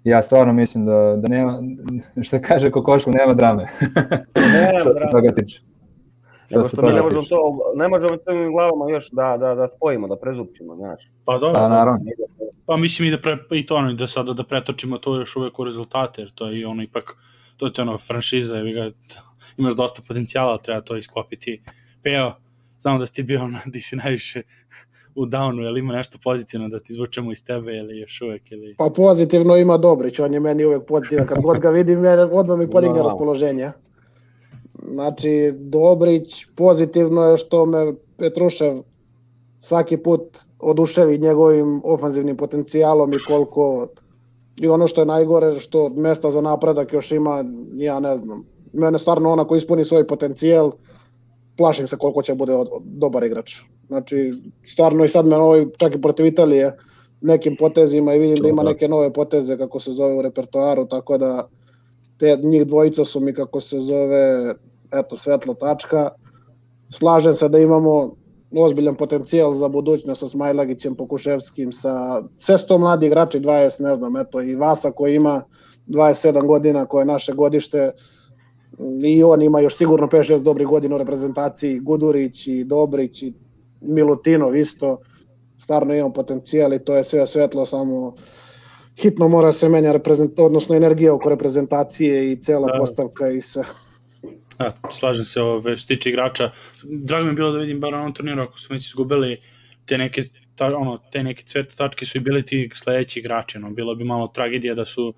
[0.05, 1.62] ja stvarno mislim da, da nema,
[2.26, 3.66] što kaže Kokoško, nema drame.
[4.37, 5.61] Nema što se toga tiče.
[6.47, 10.09] Što mi ne možemo to, ne možemo to u glavama još da, da, da spojimo,
[10.09, 11.11] da prezupčimo, znaš.
[11.24, 11.61] Pa dobro.
[11.61, 12.01] Pa, naravno.
[12.66, 15.59] Pa mislim i da, pre, i to ono, da sada da pretočimo to još uvek
[15.59, 17.16] u rezultate, jer to je ono ipak,
[17.57, 18.91] to je ono franšiza, je ga,
[19.59, 21.62] imaš dosta potencijala, treba to isklopiti.
[22.05, 22.32] Evo,
[22.80, 23.40] znamo da si ti bio,
[23.72, 24.42] di si najviše
[25.14, 28.53] u downu, je li ima nešto pozitivno da ti izvučemo iz tebe ili još uvek?
[28.53, 28.74] Ili...
[28.78, 31.98] Pa pozitivno ima Dobrić, on je meni uvek pozitivan, kad god ga vidim,
[32.32, 33.03] odmah mi podigne no.
[33.03, 33.72] raspoloženje.
[34.92, 38.82] Znači, Dobrić pozitivno je što me Petrušev
[39.61, 43.88] svaki put oduševi njegovim ofanzivnim potencijalom i koliko
[44.57, 47.44] i ono što je najgore što mesta za napredak još ima,
[47.74, 48.44] ja ne znam.
[48.72, 50.72] Mene stvarno ona ko ispuni svoj potencijal,
[51.61, 53.58] plašim se koliko će bude od, od, dobar igrač.
[53.86, 54.32] Znači,
[54.64, 56.76] stvarno i sad me ovaj, čak i protiv Italije,
[57.20, 61.18] nekim potezima i vidim da ima neke nove poteze kako se zove u repertoaru, tako
[61.18, 61.48] da
[62.18, 64.54] te njih dvojica su mi kako se zove
[64.92, 66.08] eto svetla tačka.
[66.88, 68.14] Slažem se da imamo
[68.56, 74.16] ozbiljan potencijal za budućnost sa Smajlagićem, Pokuševskim, sa sve sto mladi igrači, 20, ne znam,
[74.16, 75.42] eto i Vasa koji ima
[75.88, 77.90] 27 godina, koje je naše godište,
[79.05, 83.33] i on ima još sigurno 5-6 dobrih godina u reprezentaciji, Gudurić i Dobrić i
[83.81, 85.01] Milutinov isto,
[85.59, 88.14] stvarno imamo potencijal i to je sve svetlo, samo
[88.97, 92.79] hitno mora se menja reprezent, odnosno energija oko reprezentacije i cela da.
[92.79, 93.64] postavka i sve.
[94.61, 96.51] Ja, slažem se ove, što tiče igrača.
[96.83, 99.41] Drago mi je bilo da vidim bar na onom turniru ako su već izgubili
[99.87, 100.23] te neke,
[100.55, 103.59] ta, ono, te neke cvete tačke su i bili ti sledeći igrači.
[103.59, 103.71] No.
[103.71, 105.14] Bilo bi malo tragedija da su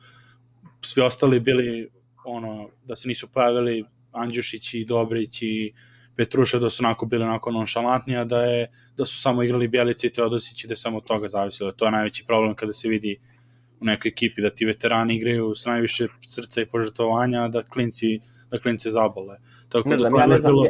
[0.80, 1.90] svi ostali bili
[2.24, 5.72] ono, da se nisu pojavili Andjušić i Dobrić i
[6.16, 10.06] Petruša da su onako bili onako nonšalantni, a da, je, da su samo igrali Bjelica
[10.06, 11.72] i Teodosić i da je samo od toga zavisilo.
[11.72, 13.20] To je najveći problem kada se vidi
[13.80, 18.20] u nekoj ekipi da ti veterani igraju s najviše srca i požrtovanja, da klinci
[18.52, 19.36] da klinci zabole.
[19.68, 20.66] Tako ne da znam, ja ne znam, bilo...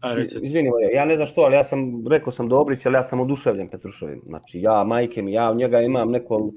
[0.00, 3.20] A, Izvini, ja ne znam što, ali ja sam, rekao sam Dobrić, ali ja sam
[3.20, 4.20] oduševljen Petrušovim.
[4.24, 6.52] Znači, ja, majke mi, ja u njega imam neko,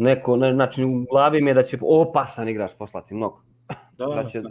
[0.00, 3.42] neko, ne, znači, u glavi mi je da će opasan igrač poslati mnogo.
[3.98, 4.40] Da, da, da će...
[4.40, 4.48] da.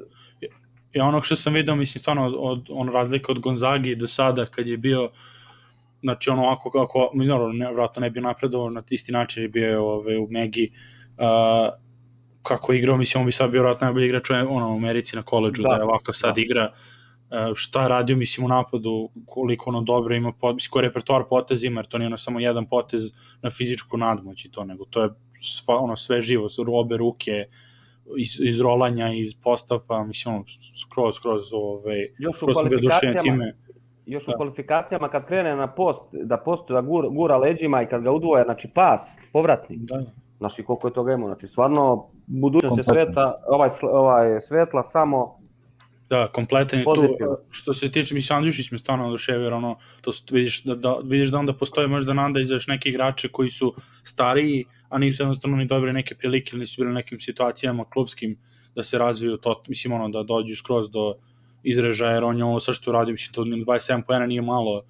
[0.91, 4.45] I ono što sam vidio, mislim, stvarno, od, od, on razlika od Gonzagi do sada,
[4.45, 5.09] kad je bio,
[6.01, 9.85] znači, ono, ako, kako, naravno, ne, vratno ne bi napredovao na isti način, je bio
[9.85, 10.71] ove, u Megi,
[11.17, 11.73] uh,
[12.43, 15.21] kako igrao, mislim, on bi sad bio vratno najbolji igrač u, ono, u Americi na
[15.21, 16.41] koleđu, da, da je ovakav sad da.
[16.41, 21.23] igra, uh, šta radio, mislim, u napadu, koliko ono dobro ima, pot, mislim, koji repertoar
[21.29, 23.01] poteza ima, jer to nije ono samo jedan potez
[23.41, 25.09] na fizičku nadmoć i to, nego to je
[25.41, 27.45] sva, ono sve živo, obe ruke,
[28.17, 30.43] iz, iz rolanja, iz postapa, mislim, ono,
[30.81, 33.53] skroz, skroz, ove, još skroz sam bio time.
[34.05, 34.31] Još da.
[34.31, 38.11] u kvalifikacijama kad krene na post, da postoje, da gura, gura leđima i kad ga
[38.11, 39.01] udvoje, znači pas,
[39.33, 39.77] povratni.
[39.77, 40.03] Da.
[40.37, 45.38] Znači koliko je toga imao, znači stvarno budućnost je sveta, ovaj, ovaj svetla samo
[46.09, 47.17] Da, kompletan je tu.
[47.49, 51.29] Što se tiče, mislim, Andjušić me stvarno oduševio, jer ono, to vidiš da, da, vidiš
[51.29, 55.65] da onda postoje možda nanda izaš neke igrače koji su stariji, a nisu jednostavno ni
[55.65, 58.39] dobili neke prilike ili nisu bili u nekim situacijama klubskim
[58.75, 61.15] da se razviju to, mislim, ono, da dođu skroz do
[61.63, 64.83] izražaja, jer on je ovo sve što radi, mislim, to 27 pojena nije malo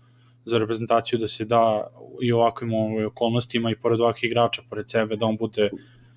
[0.46, 1.88] za reprezentaciju da se da
[2.22, 5.70] i ovakvim ovaj, okolnostima i pored ovakvih igrača pored sebe da on bude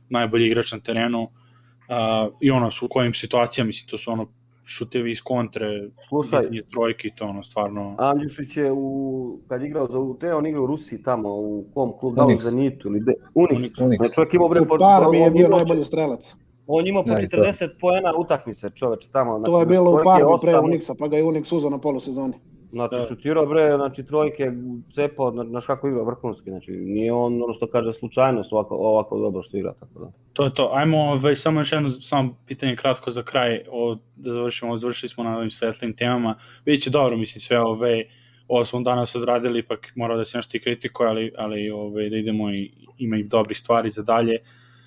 [0.09, 4.29] najbolji igrač na terenu uh, i ono u kojim situacijama mislim to su ono
[4.65, 9.67] šutevi iz kontre, Slušaj, iz trojke i to ono stvarno Andjušić je u, kad je
[9.67, 12.41] igrao za UT, on igrao u Rusiji tamo, u kom klubu, da u Unix.
[12.43, 13.81] Zenitu ili de, Unix.
[13.81, 13.97] Unix.
[13.97, 16.35] Znači, čovjek imao bre, U po- Parmi je bio najbolji strelac.
[16.67, 17.37] On imao po Da, i to.
[17.37, 19.39] 40 poena utakmice, čoveč, tamo.
[19.39, 22.35] Znači, To je bilo u Parmi pre Unixa, pa ga je Unix uzao na polusezoni.
[22.73, 23.07] Znači, Da.
[23.09, 24.53] šutirao bre, znači trojke,
[24.95, 29.19] cepao, zna- znaš kako igra vrhunski, znači nije on ono što kaže slučajnost ovako, ovako
[29.19, 30.13] dobro što igra, tako da.
[30.33, 30.71] To je to.
[30.73, 35.25] Ajmo ovaj, samo još jedno samo pitanje kratko za kraj, o, da završimo, završili smo
[35.25, 36.35] na ovim svetlim temama.
[36.65, 38.05] Biće dobro, mislim, sve ove,
[38.49, 42.17] ovo smo danas odradili, ipak mora da se nešto i kritikuje, ali, ali ove, da
[42.17, 44.39] idemo i ima i dobrih stvari za dalje.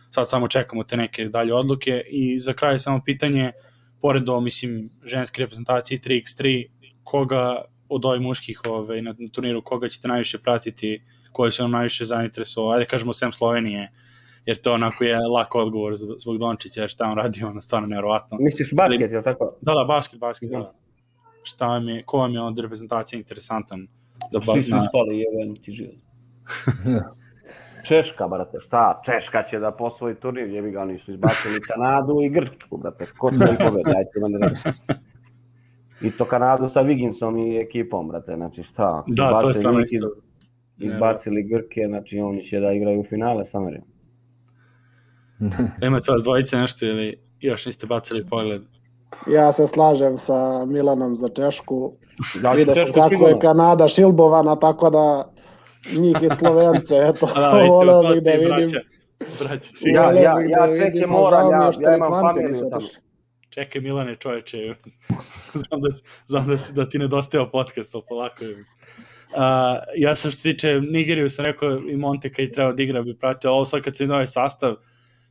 [0.09, 3.51] Sad samo čekamo te neke dalje odluke i za kraj samo pitanje,
[4.01, 6.65] pored ovo, mislim, ženske reprezentacije 3x3,
[7.03, 12.05] koga od ovih muških ove, na turniru, koga ćete najviše pratiti, koji se vam najviše
[12.05, 13.91] zainteresovao, ajde kažemo sem Slovenije,
[14.45, 18.37] jer to onako je lak odgovor zbog Dončića, jer šta on radi, ono stvarno nevjerovatno.
[18.41, 19.57] Misliš basket, je li tako?
[19.61, 20.57] Da, da, basket, basket, da.
[20.57, 20.73] Da.
[21.43, 23.87] Šta vam je, ko vam je od reprezentacije interesantan?
[24.31, 25.89] Da ba, Svi su na, ispali, jedan ti živ.
[27.87, 29.01] Češka, brate, šta?
[29.05, 33.31] Češka će da posvoji turnir, jebi ga, oni su izbacili Kanadu i Grčku, brate, ko
[33.31, 34.49] će ih pobedi, ajte mene da
[36.01, 39.03] I to Kanadu sa Viginsom i ekipom, brate, znači šta?
[39.07, 40.09] da, to je i- isto.
[40.77, 43.83] Izbacili Grke, znači oni će da igraju u finale sa Amerijom.
[45.81, 47.07] Imate vas dvojice nešto ili
[47.41, 48.61] još niste bacili pogled?
[49.27, 50.35] Ja se slažem sa
[50.65, 51.91] Milanom za Češku.
[52.41, 53.27] Da, Vidio sam Češku kako sigurno.
[53.29, 55.31] je Kanada šilbovana, tako da
[55.91, 58.49] njih i Slovence, eto, da, ste voleo bih da vidim.
[58.49, 58.79] braća.
[59.39, 60.01] Braća, Ja, ciga.
[60.01, 61.95] voleo ja, bih ja da čekaj vidim, a moram, žao mi je ja- što ja
[61.97, 62.75] imam Litvanci familiju nisu tamo.
[62.77, 63.01] otišli.
[63.55, 64.57] Čekaj Milane čoveče,
[65.63, 65.89] znam, da,
[66.27, 68.55] znam da, da ti nedostajao podcast, ali polako je.
[68.55, 68.63] Uh,
[69.97, 73.01] ja sam što se tiče Nigeriju sam rekao i Monte kad je trebao da igra
[73.01, 74.75] bi pratio, ovo sad kad se vidio ovaj sastav,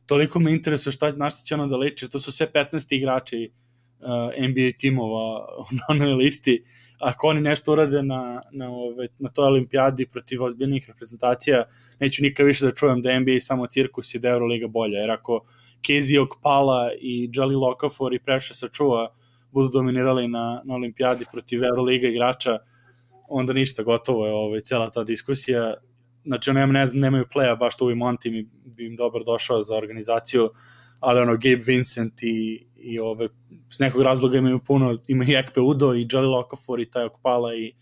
[0.05, 3.51] toliko me interesuje šta, na šta će ono da liči, to su sve 15 igrači
[3.99, 5.45] uh, NBA timova
[5.77, 6.63] na onoj listi,
[6.99, 11.65] ako oni nešto urade na, na, ove, na toj olimpijadi protiv ozbiljnih reprezentacija,
[11.99, 15.45] neću nikad više da čujem da NBA samo cirkus i da Euroliga bolja, jer ako
[15.85, 19.07] Kezi Okpala i Jalil Okafor i Preša sačuva
[19.51, 22.57] budu dominirali na, na olimpijadi protiv Euroliga igrača,
[23.29, 25.73] onda ništa, gotovo je ovaj, cela ta diskusija.
[26.25, 29.75] Znači, ono, ne nemaju playa, baš to u Monti mi bi im dobro došao za
[29.75, 30.49] organizaciju,
[30.99, 33.29] ali ono, Gabe Vincent i, i ove,
[33.69, 37.55] s nekog razloga imaju puno, ima i Ekpe Udo i Jalil Okafor i taj Okpala
[37.55, 37.73] i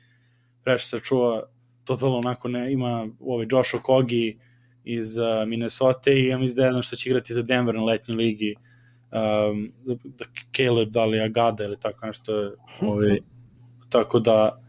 [0.64, 1.44] Preša sačuva
[1.84, 4.40] totalno onako ne, ima ovaj Josh Okogi
[4.84, 7.84] iz uh, Minnesota i ja mislim da je jedno što će igrati za Denver na
[7.84, 8.56] letnjoj ligi
[9.12, 9.74] um,
[10.04, 10.26] da,
[10.58, 13.20] Caleb, da li Agada ili tako nešto ovaj,
[13.90, 14.64] tako da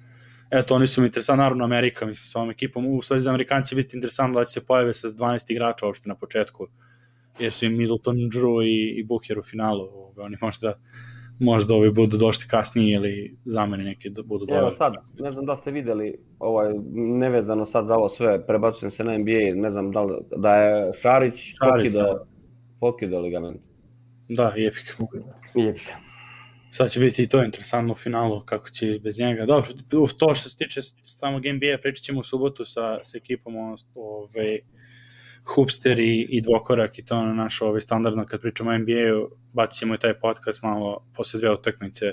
[0.51, 3.75] eto, oni su mi interesantni, naravno Amerika, mislim, sa ovom ekipom, u stvari za Amerikanci
[3.75, 6.67] biti interesantno da će se pojave sa 12 igrača uopšte na početku,
[7.39, 10.75] jer su im Middleton, Drew i, i Booker u finalu, ovaj, oni možda
[11.45, 14.77] možda ovi budu došli kasnije ili zamene neke da budu Evo dobre.
[14.77, 19.19] sad, ne znam da ste videli, ovaj, nevezano sad za ovo sve, prebacujem se na
[19.19, 22.27] NBA, ne znam da, li, da je Šarić, Šarić, pokidao,
[22.81, 23.61] pokidao ligament.
[24.29, 24.97] Da, jepik.
[25.55, 25.75] Je.
[26.71, 29.47] Sad će biti i to interesantno u finalu, kako će bez njega.
[29.47, 33.55] Dobro, u to što se tiče samog NBA, pričat ćemo u subotu sa, sa ekipom
[33.95, 34.59] ove,
[35.45, 39.79] Hupster i, i dvokorak i to na naš ovaj, standardno kad pričamo o NBA-u, bacit
[39.79, 42.13] ćemo i taj podcast malo posle dve utakmice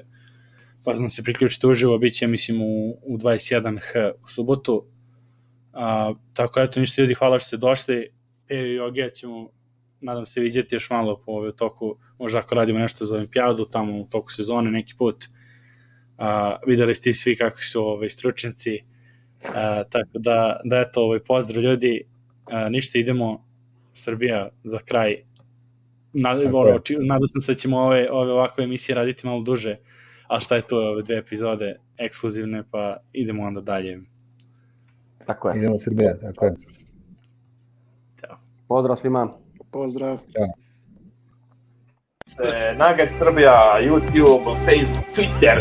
[0.86, 4.86] pa znam se priključiti uživo, bit će mislim u, u 21h u subotu.
[5.74, 8.10] A, tako eto, ništa ljudi, hvala što ste došli.
[8.48, 9.50] Pejo i Ogija ćemo
[10.02, 14.02] nadam se vidjeti još malo po ovaj toku, možda ako radimo nešto za olimpijadu, tamo
[14.02, 15.26] u toku sezone neki put.
[16.18, 18.80] A, videli ste svi kako su ovaj, stručnjaci,
[19.56, 22.08] a, tako da, da eto, ovaj, pozdrav ljudi,
[22.70, 23.46] ništa idemo,
[23.94, 25.16] Srbija za kraj,
[26.14, 29.78] Nad, ono, či, nadam se da ćemo ove, ove ovakve emisije raditi malo duže,
[30.28, 34.00] ali šta je to, ove dve epizode ekskluzivne, pa idemo onda dalje.
[35.26, 35.58] Tako je.
[35.58, 36.52] Idemo Srbija, tako je.
[38.68, 39.30] Pozdrav svima.
[39.72, 40.20] Pozdrav.
[42.80, 45.58] Nugget Srbija, YouTube, Facebook, Twitter,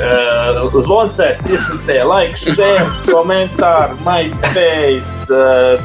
[0.67, 5.20] uh, zvonce, stisnite, like, share, komentar, MySpace,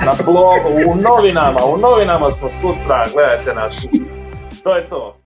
[0.05, 3.85] na blogu, u novinama, u novinama smo sutra, gledajte nas.
[4.63, 5.24] To je to.